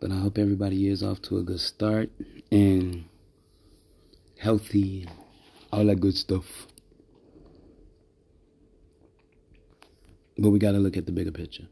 But 0.00 0.10
I 0.10 0.16
hope 0.16 0.36
everybody 0.36 0.88
is 0.88 1.02
off 1.02 1.22
to 1.22 1.38
a 1.38 1.42
good 1.42 1.60
start 1.60 2.10
and 2.52 3.06
healthy, 4.38 5.08
all 5.72 5.86
that 5.86 6.00
good 6.00 6.16
stuff. 6.16 6.66
But 10.38 10.50
we 10.50 10.58
got 10.58 10.72
to 10.72 10.78
look 10.78 10.96
at 10.96 11.06
the 11.06 11.12
bigger 11.12 11.32
picture. 11.32 11.68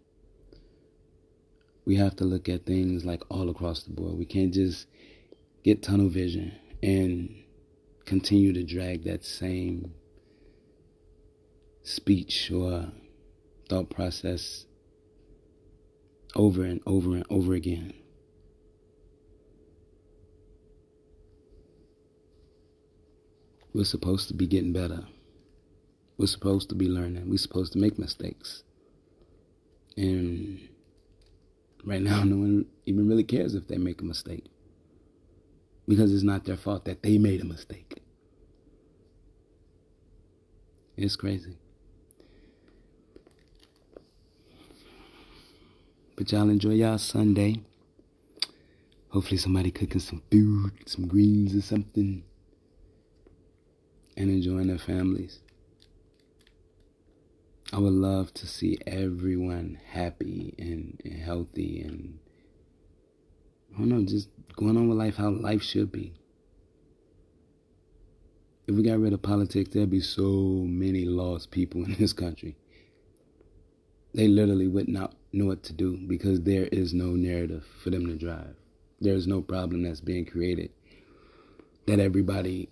We 1.84 1.96
have 1.96 2.16
to 2.16 2.24
look 2.24 2.48
at 2.48 2.64
things 2.64 3.04
like 3.04 3.22
all 3.28 3.50
across 3.50 3.82
the 3.82 3.92
board. 3.92 4.16
We 4.16 4.24
can't 4.24 4.54
just 4.54 4.86
get 5.62 5.82
tunnel 5.82 6.08
vision 6.08 6.52
and 6.82 7.44
continue 8.04 8.52
to 8.52 8.62
drag 8.62 9.04
that 9.04 9.24
same 9.24 9.92
speech 11.82 12.50
or 12.50 12.92
thought 13.68 13.90
process 13.90 14.66
over 16.34 16.64
and 16.64 16.80
over 16.86 17.14
and 17.14 17.26
over 17.30 17.54
again. 17.54 17.92
We're 23.72 23.84
supposed 23.84 24.28
to 24.28 24.34
be 24.34 24.46
getting 24.46 24.72
better. 24.72 25.06
We're 26.16 26.26
supposed 26.26 26.68
to 26.68 26.74
be 26.76 26.88
learning. 26.88 27.28
We're 27.28 27.38
supposed 27.38 27.72
to 27.72 27.78
make 27.78 27.98
mistakes. 27.98 28.62
And 29.96 30.68
right 31.84 32.02
now, 32.02 32.22
no 32.24 32.36
one 32.36 32.66
even 32.86 33.08
really 33.08 33.24
cares 33.24 33.54
if 33.54 33.68
they 33.68 33.78
make 33.78 34.00
a 34.00 34.04
mistake. 34.04 34.46
Because 35.86 36.12
it's 36.14 36.22
not 36.22 36.44
their 36.44 36.56
fault 36.56 36.84
that 36.86 37.02
they 37.02 37.18
made 37.18 37.40
a 37.40 37.44
mistake. 37.44 38.00
It's 40.96 41.16
crazy. 41.16 41.56
But 46.16 46.30
y'all 46.30 46.48
enjoy 46.48 46.74
y'all 46.74 46.98
Sunday. 46.98 47.60
Hopefully 49.08 49.36
somebody 49.36 49.70
cooking 49.70 50.00
some 50.00 50.22
food, 50.30 50.72
some 50.86 51.06
greens 51.06 51.54
or 51.54 51.60
something 51.60 52.24
and 54.16 54.30
enjoying 54.30 54.68
their 54.68 54.78
families. 54.78 55.40
I 57.74 57.78
would 57.78 57.92
love 57.92 58.32
to 58.34 58.46
see 58.46 58.78
everyone 58.86 59.80
happy 59.90 60.54
and, 60.60 61.00
and 61.04 61.20
healthy 61.20 61.80
and 61.80 62.20
I 63.74 63.78
don't 63.80 63.88
know, 63.88 64.04
just 64.04 64.28
going 64.54 64.76
on 64.76 64.88
with 64.88 64.96
life 64.96 65.16
how 65.16 65.30
life 65.30 65.60
should 65.60 65.90
be. 65.90 66.14
If 68.68 68.76
we 68.76 68.84
got 68.84 69.00
rid 69.00 69.12
of 69.12 69.22
politics, 69.22 69.70
there'd 69.72 69.90
be 69.90 70.00
so 70.00 70.22
many 70.22 71.04
lost 71.04 71.50
people 71.50 71.84
in 71.84 71.96
this 71.98 72.12
country. 72.12 72.56
They 74.14 74.28
literally 74.28 74.68
would 74.68 74.86
not 74.86 75.16
know 75.32 75.46
what 75.46 75.64
to 75.64 75.72
do 75.72 75.96
because 76.06 76.42
there 76.42 76.68
is 76.70 76.94
no 76.94 77.16
narrative 77.16 77.66
for 77.82 77.90
them 77.90 78.06
to 78.06 78.14
drive. 78.14 78.54
There 79.00 79.14
is 79.14 79.26
no 79.26 79.42
problem 79.42 79.82
that's 79.82 80.00
being 80.00 80.26
created 80.26 80.70
that 81.88 81.98
everybody 81.98 82.68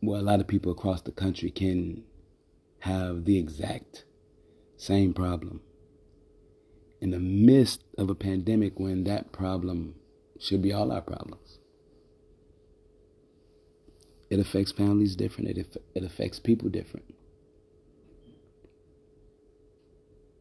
well, 0.00 0.20
a 0.20 0.22
lot 0.22 0.38
of 0.38 0.46
people 0.46 0.70
across 0.70 1.00
the 1.00 1.10
country 1.10 1.50
can 1.50 2.04
have 2.78 3.24
the 3.24 3.36
exact 3.36 4.04
same 4.82 5.14
problem. 5.14 5.60
In 7.00 7.12
the 7.12 7.20
midst 7.20 7.84
of 7.96 8.10
a 8.10 8.16
pandemic, 8.16 8.80
when 8.80 9.04
that 9.04 9.30
problem 9.30 9.94
should 10.40 10.60
be 10.60 10.72
all 10.72 10.90
our 10.90 11.00
problems, 11.00 11.60
it 14.28 14.40
affects 14.40 14.72
families 14.72 15.14
different, 15.14 15.56
it, 15.56 15.76
it 15.94 16.02
affects 16.02 16.40
people 16.40 16.68
different. 16.68 17.14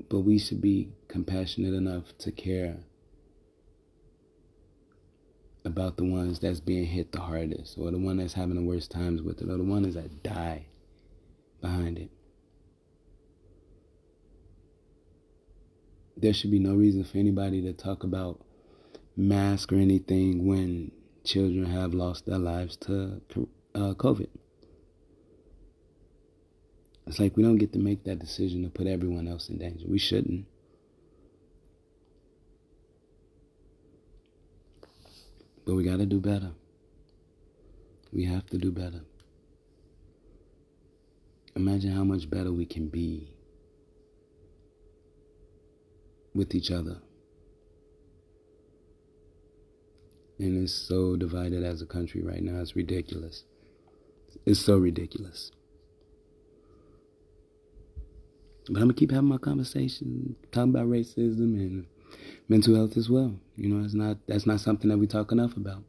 But 0.09 0.21
we 0.21 0.39
should 0.39 0.59
be 0.59 0.89
compassionate 1.07 1.75
enough 1.75 2.17
to 2.19 2.31
care 2.31 2.77
about 5.63 5.97
the 5.97 6.03
ones 6.05 6.39
that's 6.39 6.59
being 6.59 6.85
hit 6.85 7.11
the 7.11 7.21
hardest 7.21 7.77
or 7.77 7.91
the 7.91 7.99
one 7.99 8.17
that's 8.17 8.33
having 8.33 8.55
the 8.55 8.63
worst 8.63 8.89
times 8.89 9.21
with 9.21 9.39
it 9.39 9.49
or 9.49 9.57
the 9.57 9.63
ones 9.63 9.93
that 9.93 10.23
die 10.23 10.65
behind 11.61 11.99
it. 11.99 12.09
There 16.21 16.33
should 16.33 16.51
be 16.51 16.59
no 16.59 16.75
reason 16.75 17.03
for 17.03 17.17
anybody 17.17 17.63
to 17.63 17.73
talk 17.73 18.03
about 18.03 18.39
mask 19.17 19.73
or 19.73 19.77
anything 19.77 20.45
when 20.45 20.91
children 21.23 21.65
have 21.65 21.95
lost 21.95 22.27
their 22.27 22.37
lives 22.37 22.77
to 22.77 23.21
uh, 23.73 23.93
COVID. 23.95 24.27
It's 27.07 27.19
like 27.19 27.35
we 27.35 27.41
don't 27.41 27.57
get 27.57 27.73
to 27.73 27.79
make 27.79 28.03
that 28.03 28.19
decision 28.19 28.61
to 28.63 28.69
put 28.69 28.85
everyone 28.85 29.27
else 29.27 29.49
in 29.49 29.57
danger. 29.57 29.87
We 29.87 29.97
shouldn't. 29.97 30.45
But 35.65 35.73
we 35.75 35.83
got 35.83 35.97
to 35.97 36.05
do 36.05 36.19
better. 36.19 36.51
We 38.13 38.25
have 38.25 38.45
to 38.51 38.59
do 38.59 38.71
better. 38.71 39.01
Imagine 41.55 41.91
how 41.91 42.03
much 42.03 42.29
better 42.29 42.51
we 42.51 42.65
can 42.67 42.89
be 42.89 43.31
with 46.33 46.55
each 46.55 46.71
other. 46.71 46.97
And 50.39 50.63
it's 50.63 50.73
so 50.73 51.15
divided 51.15 51.63
as 51.63 51.81
a 51.81 51.85
country 51.85 52.21
right 52.21 52.41
now. 52.41 52.61
It's 52.61 52.75
ridiculous. 52.75 53.43
It's 54.45 54.59
so 54.59 54.77
ridiculous. 54.77 55.51
But 58.69 58.81
I'm 58.81 58.87
to 58.87 58.93
keep 58.93 59.11
having 59.11 59.29
my 59.29 59.37
conversation, 59.37 60.35
talking 60.51 60.71
about 60.71 60.87
racism 60.87 61.55
and 61.55 61.85
mental 62.47 62.75
health 62.75 62.97
as 62.97 63.09
well. 63.09 63.35
You 63.55 63.69
know, 63.69 63.83
it's 63.83 63.93
not 63.93 64.17
that's 64.27 64.45
not 64.45 64.61
something 64.61 64.89
that 64.89 64.97
we 64.97 65.07
talk 65.07 65.31
enough 65.31 65.57
about. 65.57 65.83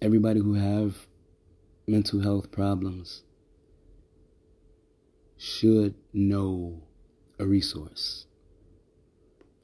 Everybody 0.00 0.40
who 0.40 0.54
have 0.54 1.06
mental 1.86 2.20
health 2.20 2.50
problems 2.50 3.22
should 5.36 5.94
know 6.12 6.82
a 7.38 7.46
resource, 7.46 8.26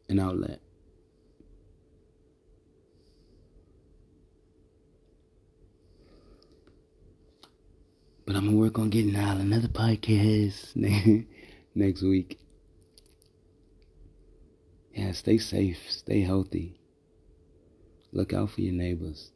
an 0.09 0.19
outlet. 0.19 0.61
But 8.25 8.37
I'm 8.37 8.47
gonna 8.47 8.57
work 8.57 8.79
on 8.79 8.91
getting 8.91 9.17
out 9.17 9.39
another 9.39 9.69
podcast 9.69 10.77
next 11.75 12.03
week 12.03 12.39
yeah, 14.95 15.13
stay 15.13 15.39
safe, 15.39 15.91
stay 15.91 16.21
healthy. 16.21 16.79
Look 18.13 18.33
out 18.33 18.51
for 18.51 18.61
your 18.61 18.75
neighbors. 18.75 19.31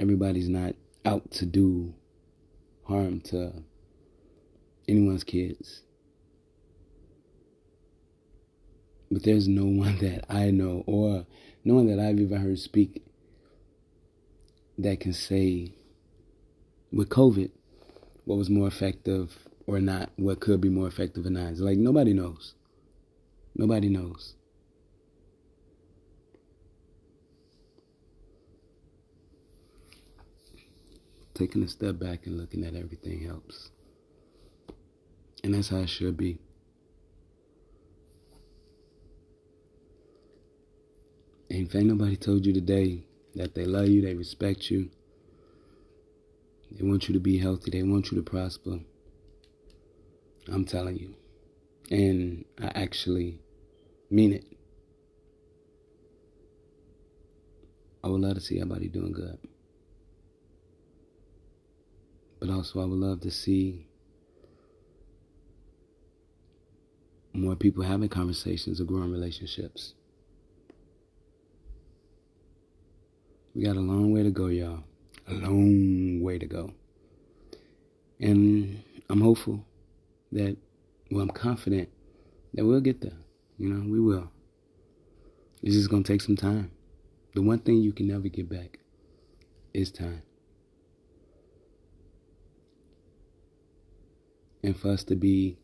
Everybody's 0.00 0.48
not 0.48 0.74
out 1.04 1.30
to 1.32 1.44
do 1.44 1.92
harm 2.84 3.20
to 3.20 3.52
anyone's 4.88 5.24
kids. 5.24 5.82
But 9.10 9.24
there's 9.24 9.46
no 9.46 9.64
one 9.66 9.98
that 9.98 10.24
I 10.32 10.50
know 10.50 10.84
or 10.86 11.26
no 11.64 11.74
one 11.74 11.86
that 11.88 11.98
I've 11.98 12.18
ever 12.18 12.38
heard 12.38 12.58
speak 12.58 13.04
that 14.78 15.00
can 15.00 15.12
say 15.12 15.74
with 16.90 17.10
COVID 17.10 17.50
what 18.24 18.38
was 18.38 18.48
more 18.48 18.68
effective 18.68 19.36
or 19.66 19.80
not, 19.80 20.10
what 20.16 20.40
could 20.40 20.62
be 20.62 20.70
more 20.70 20.88
effective 20.88 21.26
or 21.26 21.30
not. 21.30 21.52
It's 21.52 21.60
like 21.60 21.76
nobody 21.76 22.14
knows. 22.14 22.54
Nobody 23.54 23.90
knows. 23.90 24.34
Taking 31.40 31.62
a 31.62 31.68
step 31.68 31.98
back 31.98 32.26
and 32.26 32.36
looking 32.36 32.66
at 32.66 32.74
everything 32.74 33.22
helps. 33.22 33.70
And 35.42 35.54
that's 35.54 35.70
how 35.70 35.78
it 35.78 35.88
should 35.88 36.18
be. 36.18 36.38
And 41.48 41.66
if 41.66 41.74
ain't 41.74 41.86
nobody 41.86 42.16
told 42.16 42.44
you 42.44 42.52
today 42.52 43.04
that 43.36 43.54
they 43.54 43.64
love 43.64 43.88
you, 43.88 44.02
they 44.02 44.12
respect 44.12 44.70
you, 44.70 44.90
they 46.72 46.86
want 46.86 47.08
you 47.08 47.14
to 47.14 47.20
be 47.20 47.38
healthy, 47.38 47.70
they 47.70 47.84
want 47.84 48.12
you 48.12 48.18
to 48.18 48.22
prosper, 48.22 48.78
I'm 50.46 50.66
telling 50.66 50.98
you. 50.98 51.14
And 51.90 52.44
I 52.60 52.66
actually 52.74 53.40
mean 54.10 54.34
it. 54.34 54.44
I 58.04 58.08
would 58.08 58.20
love 58.20 58.34
to 58.34 58.42
see 58.42 58.60
everybody 58.60 58.88
doing 58.88 59.12
good. 59.12 59.38
But 62.40 62.48
also, 62.48 62.80
I 62.80 62.86
would 62.86 62.98
love 62.98 63.20
to 63.20 63.30
see 63.30 63.86
more 67.34 67.54
people 67.54 67.84
having 67.84 68.08
conversations 68.08 68.80
or 68.80 68.84
growing 68.84 69.12
relationships. 69.12 69.94
We 73.54 73.62
got 73.64 73.76
a 73.76 73.80
long 73.80 74.10
way 74.12 74.22
to 74.22 74.30
go, 74.30 74.46
y'all. 74.46 74.84
A 75.28 75.34
long 75.34 76.22
way 76.22 76.38
to 76.38 76.46
go. 76.46 76.72
And 78.18 78.82
I'm 79.08 79.20
hopeful 79.20 79.64
that, 80.32 80.56
well, 81.10 81.22
I'm 81.22 81.30
confident 81.30 81.88
that 82.54 82.64
we'll 82.64 82.80
get 82.80 83.02
there. 83.02 83.18
You 83.58 83.68
know, 83.68 83.88
we 83.88 84.00
will. 84.00 84.30
It's 85.62 85.74
just 85.74 85.90
going 85.90 86.04
to 86.04 86.12
take 86.12 86.22
some 86.22 86.36
time. 86.36 86.70
The 87.34 87.42
one 87.42 87.58
thing 87.58 87.76
you 87.76 87.92
can 87.92 88.08
never 88.08 88.28
get 88.28 88.48
back 88.48 88.78
is 89.74 89.90
time. 89.90 90.22
And 94.62 94.76
for 94.76 94.90
us 94.90 95.04
to 95.04 95.16
be 95.16 95.58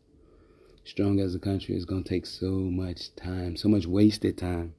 strong 0.83 1.19
as 1.19 1.35
a 1.35 1.39
country 1.39 1.75
is 1.75 1.85
going 1.85 2.03
to 2.03 2.09
take 2.09 2.25
so 2.25 2.49
much 2.51 3.15
time, 3.15 3.55
so 3.55 3.67
much 3.67 3.85
wasted 3.85 4.37
time. 4.37 4.73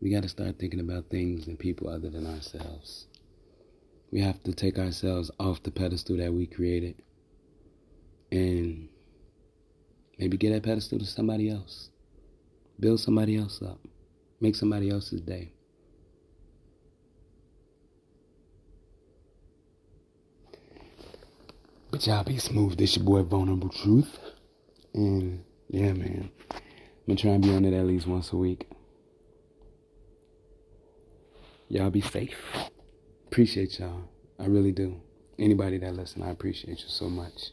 We 0.00 0.10
got 0.10 0.22
to 0.22 0.28
start 0.28 0.58
thinking 0.58 0.80
about 0.80 1.08
things 1.08 1.46
and 1.46 1.58
people 1.58 1.88
other 1.88 2.10
than 2.10 2.26
ourselves. 2.26 3.06
We 4.12 4.20
have 4.20 4.42
to 4.42 4.52
take 4.52 4.78
ourselves 4.78 5.30
off 5.40 5.62
the 5.62 5.70
pedestal 5.70 6.18
that 6.18 6.34
we 6.34 6.46
created 6.46 6.96
and 8.30 8.90
maybe 10.18 10.36
get 10.36 10.52
that 10.52 10.62
pedestal 10.62 10.98
to 10.98 11.06
somebody 11.06 11.48
else. 11.48 11.88
Build 12.78 13.00
somebody 13.00 13.34
else 13.36 13.62
up. 13.62 13.80
Make 14.40 14.56
somebody 14.56 14.90
else's 14.90 15.22
day. 15.22 15.53
But 21.94 22.08
y'all 22.08 22.24
be 22.24 22.38
smooth. 22.38 22.76
This 22.76 22.96
your 22.96 23.04
boy 23.04 23.22
Vulnerable 23.22 23.68
Truth. 23.68 24.18
And 24.94 25.44
yeah, 25.70 25.92
man. 25.92 26.28
I'm 26.50 26.60
gonna 27.06 27.16
try 27.16 27.30
and 27.30 27.40
be 27.40 27.54
on 27.54 27.64
it 27.64 27.72
at 27.72 27.86
least 27.86 28.08
once 28.08 28.32
a 28.32 28.36
week. 28.36 28.68
Y'all 31.68 31.90
be 31.90 32.00
safe. 32.00 32.34
Appreciate 33.28 33.78
y'all. 33.78 34.08
I 34.40 34.46
really 34.46 34.72
do. 34.72 35.00
Anybody 35.38 35.78
that 35.78 35.94
listen, 35.94 36.24
I 36.24 36.30
appreciate 36.30 36.80
you 36.80 36.88
so 36.88 37.08
much. 37.08 37.52